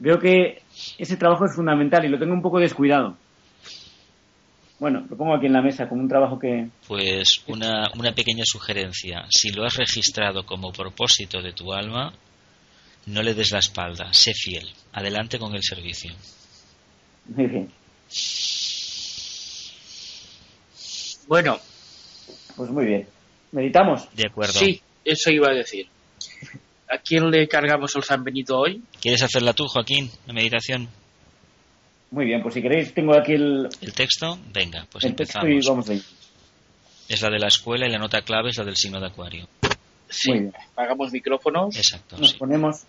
[0.02, 0.64] veo que
[0.97, 3.16] ese trabajo es fundamental y lo tengo un poco descuidado.
[4.80, 6.70] Bueno, lo pongo aquí en la mesa como un trabajo que...
[6.88, 9.26] Pues una, una pequeña sugerencia.
[9.30, 12.12] Si lo has registrado como propósito de tu alma,
[13.06, 14.68] no le des la espalda, sé fiel.
[14.93, 16.12] Adelante con el servicio.
[17.28, 17.70] Muy bien.
[21.28, 21.60] Bueno.
[22.58, 23.08] Pues muy bien.
[23.52, 24.10] ¿Meditamos?
[24.16, 24.54] De acuerdo.
[24.54, 25.91] Sí, eso iba a decir.
[26.94, 28.82] ¿A quién le cargamos el San Benito hoy?
[29.02, 30.89] ¿Quieres hacerla tú, Joaquín, la meditación?
[32.12, 34.38] Muy bien, pues si queréis, tengo aquí el, ¿El texto.
[34.54, 35.66] Venga, pues el texto empezamos.
[35.66, 36.02] y vamos a ir.
[37.08, 39.48] Es la de la escuela y la nota clave es la del signo de acuario.
[40.10, 40.54] Sí, Muy bien.
[40.74, 41.78] apagamos micrófonos.
[41.78, 42.38] Exacto, Nos sí.
[42.38, 42.84] ponemos,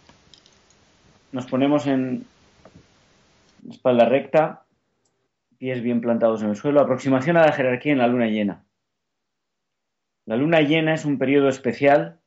[1.31, 2.27] nos ponemos en
[3.71, 4.65] espalda recta,
[5.59, 8.65] pies bien plantados en el suelo, aproximación a la jerarquía en la luna llena.
[10.27, 12.19] La luna llena es un periodo especial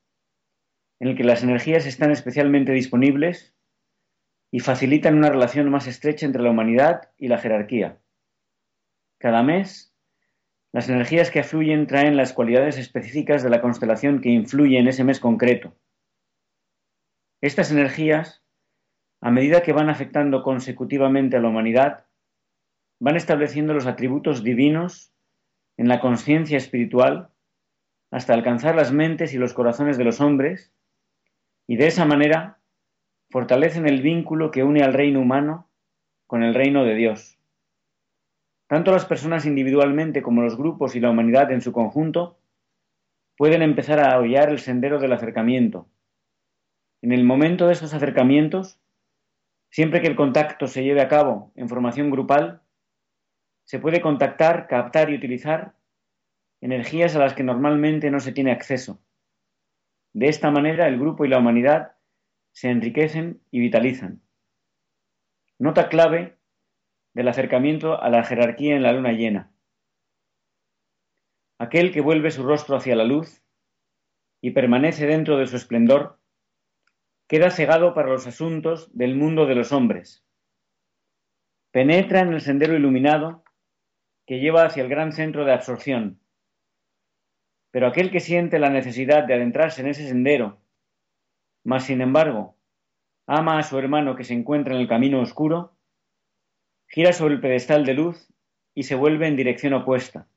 [1.00, 3.54] en el que las energías están especialmente disponibles
[4.52, 8.00] y facilitan una relación más estrecha entre la humanidad y la jerarquía.
[9.18, 9.93] Cada mes,
[10.72, 15.04] las energías que afluyen traen las cualidades específicas de la constelación que influye en ese
[15.04, 15.76] mes concreto.
[17.41, 18.43] Estas energías,
[19.22, 22.06] a medida que van afectando consecutivamente a la humanidad,
[23.00, 25.14] van estableciendo los atributos divinos
[25.78, 27.30] en la conciencia espiritual
[28.12, 30.75] hasta alcanzar las mentes y los corazones de los hombres
[31.68, 32.59] y de esa manera
[33.30, 35.70] fortalecen el vínculo que une al reino humano
[36.28, 37.38] con el reino de Dios.
[38.68, 42.39] Tanto las personas individualmente como los grupos y la humanidad en su conjunto
[43.38, 45.88] pueden empezar a hollar el sendero del acercamiento.
[47.01, 48.80] En el momento de estos acercamientos,
[49.70, 52.61] siempre que el contacto se lleve a cabo en formación grupal,
[53.66, 55.76] se puede contactar, captar y utilizar
[56.61, 58.99] energías a las que normalmente no se tiene acceso.
[60.16, 61.97] De esta manera el grupo y la humanidad
[62.53, 64.22] se enriquecen y vitalizan.
[65.59, 66.38] Nota clave
[67.13, 69.51] del acercamiento a la jerarquía en la luna llena.
[71.59, 73.43] Aquel que vuelve su rostro hacia la luz
[74.39, 76.18] y permanece dentro de su esplendor,
[77.28, 80.26] queda cegado para los asuntos del mundo de los hombres.
[81.72, 83.43] Penetra en el sendero iluminado
[84.26, 86.22] que lleva hacia el gran centro de absorción.
[87.76, 90.62] Pero aquel que siente la necesidad de adentrarse en ese sendero
[91.66, 92.56] mas sin embargo
[93.28, 95.76] ama a su hermano que se encuentra en el camino oscuro,
[96.88, 98.30] gira sobre el pedestal de luz
[98.76, 100.28] y se vuelve en dirección opuesta.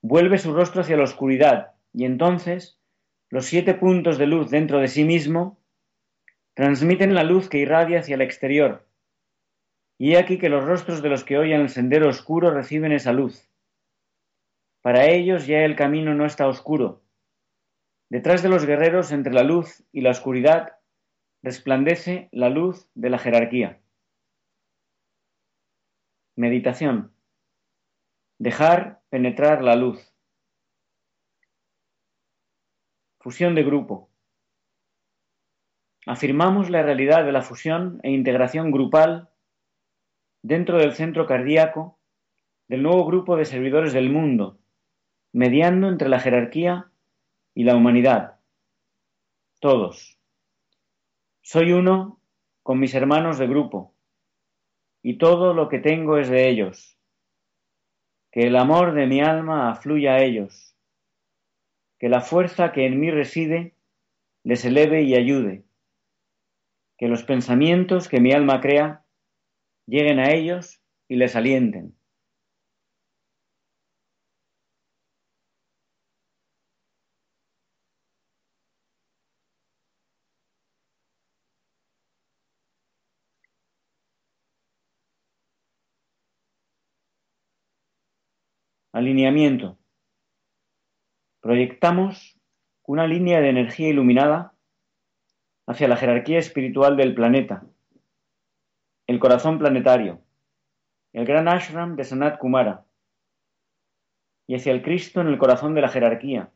[0.00, 2.80] Vuelve su rostro hacia la oscuridad y entonces
[3.28, 5.58] los siete puntos de luz dentro de sí mismo
[6.54, 8.86] transmiten la luz que irradia hacia el exterior.
[9.98, 13.12] Y he aquí que los rostros de los que oyen el sendero oscuro reciben esa
[13.12, 13.47] luz.
[14.88, 17.02] Para ellos ya el camino no está oscuro,
[18.08, 20.78] Detrás de los guerreros, entre la luz y la oscuridad,
[21.42, 23.82] resplandece la luz de la jerarquía.
[26.36, 27.12] Meditación.
[28.38, 30.10] Dejar penetrar la luz.
[33.20, 34.08] Fusión de grupo.
[36.06, 39.28] Afirmamos la realidad de la fusión e integración grupal
[40.40, 41.98] dentro del centro cardíaco
[42.68, 44.58] del nuevo grupo de servidores del mundo,
[45.32, 46.90] mediando entre la jerarquía
[47.54, 48.38] y la humanidad.
[49.60, 50.18] Todos.
[51.42, 52.20] Soy uno
[52.62, 53.94] con mis hermanos de grupo,
[55.02, 56.98] y todo lo que tengo es de ellos.
[58.30, 60.76] Que el amor de mi alma afluya a ellos,
[61.98, 63.74] que la fuerza que en mí reside
[64.44, 65.64] les eleve y ayude,
[66.96, 69.04] que los pensamientos que mi alma crea
[69.86, 71.97] lleguen a ellos y les alienten
[88.98, 89.78] Alineamiento.
[91.40, 92.36] Proyectamos
[92.82, 94.54] una línea de energía iluminada
[95.68, 97.64] hacia la jerarquía espiritual del planeta,
[99.06, 100.20] el corazón planetario,
[101.12, 102.86] el gran ashram de Sanat Kumara,
[104.48, 106.50] y hacia el Cristo en el corazón de la jerarquía.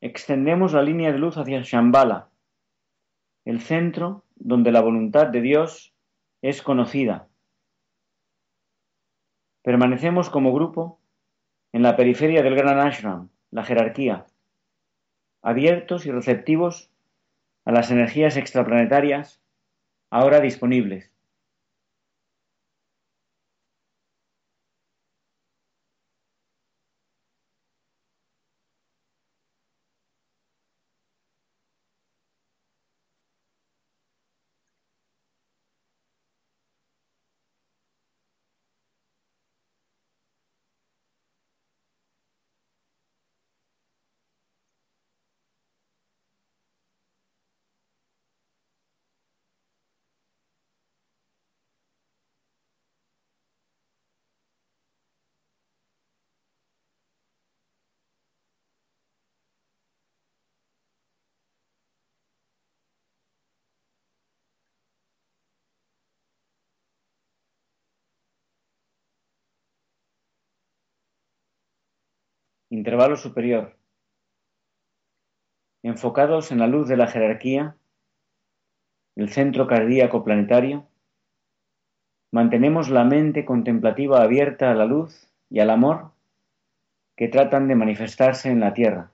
[0.00, 2.30] Extendemos la línea de luz hacia Shambhala,
[3.44, 5.94] el centro donde la voluntad de Dios
[6.40, 7.28] es conocida
[9.62, 11.00] Permanecemos como grupo
[11.72, 14.26] en la periferia del gran ashram, la jerarquía,
[15.40, 16.90] abiertos y receptivos
[17.64, 19.40] a las energías extraplanetarias
[20.10, 21.11] ahora disponibles.
[72.72, 73.76] Intervalo superior.
[75.82, 77.76] Enfocados en la luz de la jerarquía,
[79.14, 80.88] el centro cardíaco planetario,
[82.30, 86.12] mantenemos la mente contemplativa abierta a la luz y al amor
[87.14, 89.12] que tratan de manifestarse en la Tierra.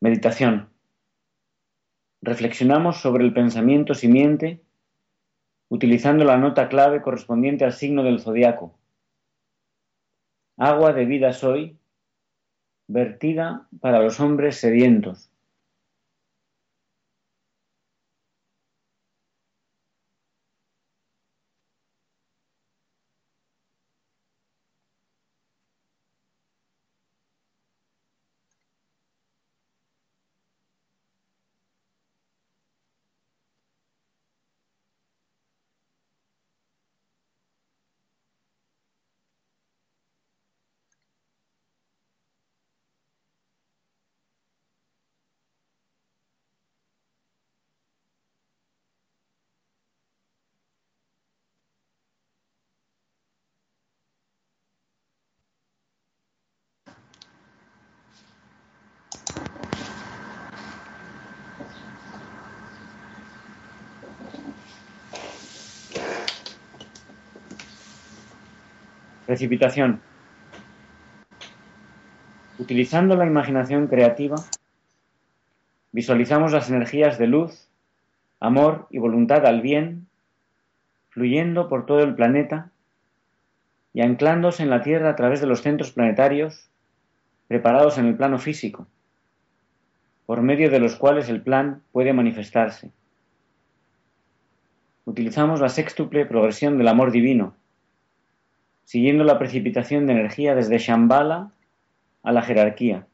[0.00, 0.70] Meditación.
[2.22, 4.62] Reflexionamos sobre el pensamiento simiente
[5.68, 8.78] utilizando la nota clave correspondiente al signo del zodiaco.
[10.56, 11.76] Agua de vida soy,
[12.86, 15.32] vertida para los hombres sedientos.
[69.28, 70.00] Precipitación.
[72.58, 74.36] Utilizando la imaginación creativa,
[75.92, 77.68] visualizamos las energías de luz,
[78.40, 80.06] amor y voluntad al bien
[81.10, 82.70] fluyendo por todo el planeta
[83.92, 86.70] y anclándose en la Tierra a través de los centros planetarios
[87.48, 88.86] preparados en el plano físico,
[90.24, 92.92] por medio de los cuales el plan puede manifestarse.
[95.04, 97.57] Utilizamos la sextuple progresión del amor divino,
[98.88, 101.52] siguiendo la precipitación de energía desde Shambhala
[102.22, 103.06] a la jerarquía,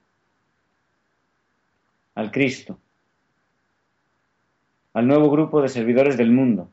[2.14, 2.79] al Cristo,
[4.93, 6.70] al nuevo grupo de servidores del mundo,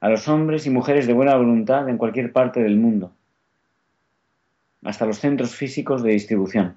[0.00, 3.12] a los hombres y mujeres de buena voluntad en cualquier parte del mundo,
[4.84, 6.76] hasta los centros físicos de distribución.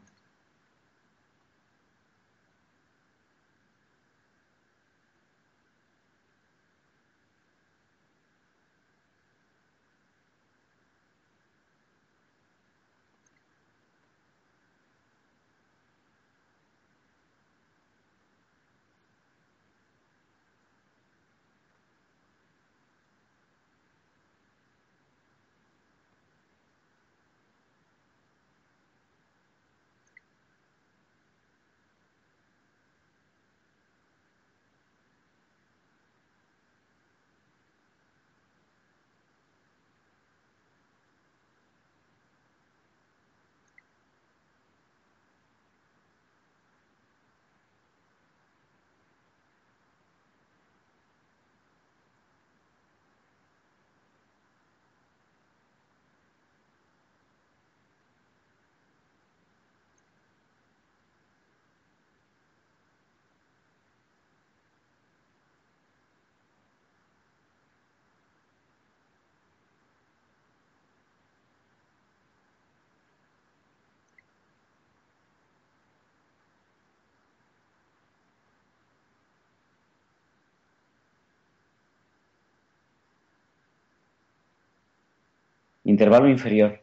[85.94, 86.82] Intervalo inferior.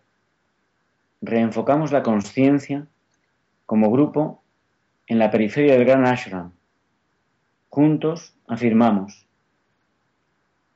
[1.21, 2.87] Reenfocamos la conciencia
[3.67, 4.45] como grupo
[5.09, 6.53] en la periferia del gran ashram.
[7.71, 9.27] Juntos afirmamos,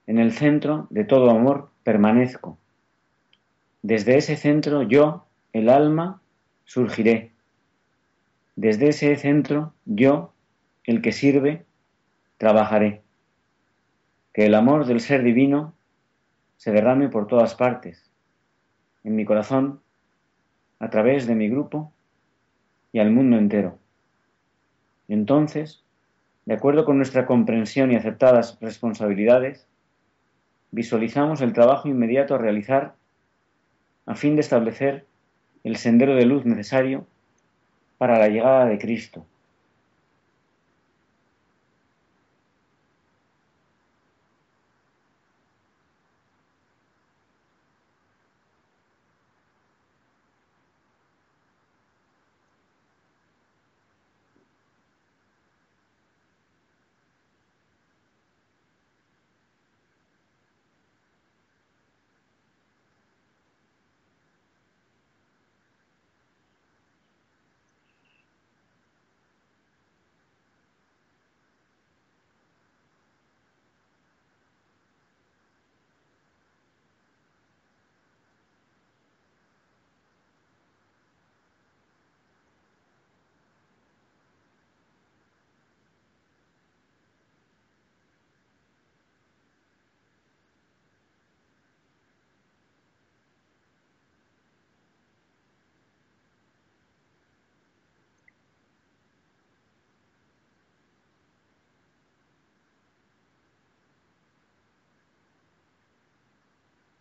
[0.09, 2.59] en el centro de todo amor permanezco.
[3.82, 6.20] Desde ese centro yo, el alma,
[6.64, 7.30] surgiré.
[8.57, 10.35] Desde ese centro yo,
[10.82, 11.66] el que sirve,
[12.39, 13.03] trabajaré.
[14.32, 15.72] Que el amor del ser divino
[16.57, 18.11] se derrame por todas partes
[19.05, 19.80] en mi corazón,
[20.80, 21.92] a través de mi grupo
[22.92, 23.78] y al mundo entero.
[25.09, 25.82] entonces,
[26.46, 29.66] de acuerdo con nuestra comprensión y aceptadas responsabilidades,
[30.72, 32.94] visualizamos el trabajo inmediato a realizar
[34.07, 35.07] a fin de establecer
[35.62, 37.07] el sendero de luz necesario
[37.96, 39.24] para la llegada de Cristo.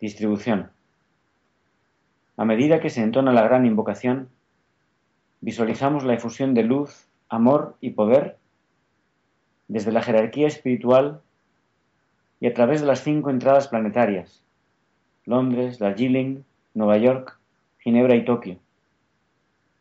[0.04, 0.70] Distribución.
[2.36, 4.28] A medida que se entona la gran invocación,
[5.40, 8.36] visualizamos la efusión de luz, amor y poder
[9.66, 11.22] desde la jerarquía espiritual
[12.38, 14.42] y a través de las cinco entradas planetarias,
[15.24, 16.42] Londres, Darjeeling,
[16.74, 17.38] Nueva York,
[17.78, 18.58] Ginebra y Tokio,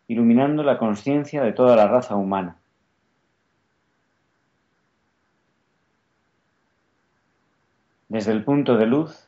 [0.08, 2.56] iluminando la conciencia de toda la raza humana.
[8.08, 9.28] Desde el punto de luz,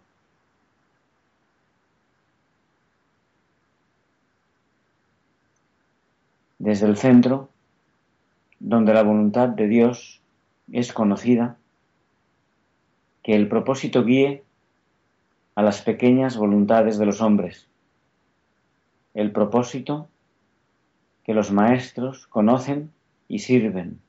[6.61, 7.49] Desde el centro,
[8.59, 10.21] donde la voluntad de Dios
[10.71, 11.57] es conocida,
[13.23, 14.43] que el propósito guíe
[15.55, 17.67] a las pequeñas voluntades de los hombres,
[19.15, 20.07] el propósito
[21.23, 22.91] que los maestros conocen
[23.27, 23.99] y sirven.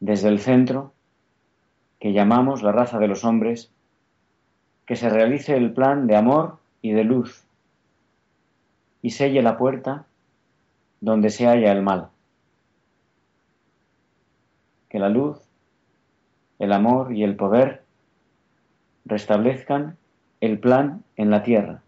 [0.00, 0.92] Desde el centro,
[1.98, 3.72] que llamamos la raza de los hombres,
[4.86, 7.44] que se realice el plan de amor y de luz
[9.02, 10.06] y selle la puerta
[11.00, 12.08] donde se halla el mal.
[14.88, 15.38] Que la luz,
[16.58, 17.82] el amor y el poder
[19.04, 19.96] restablezcan
[20.40, 21.82] el plan en la tierra.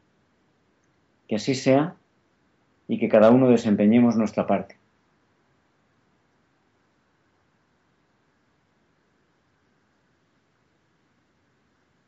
[1.28, 1.94] Que así sea
[2.88, 4.76] y que cada uno desempeñemos nuestra parte.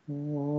[0.07, 0.50] Mm-hmm.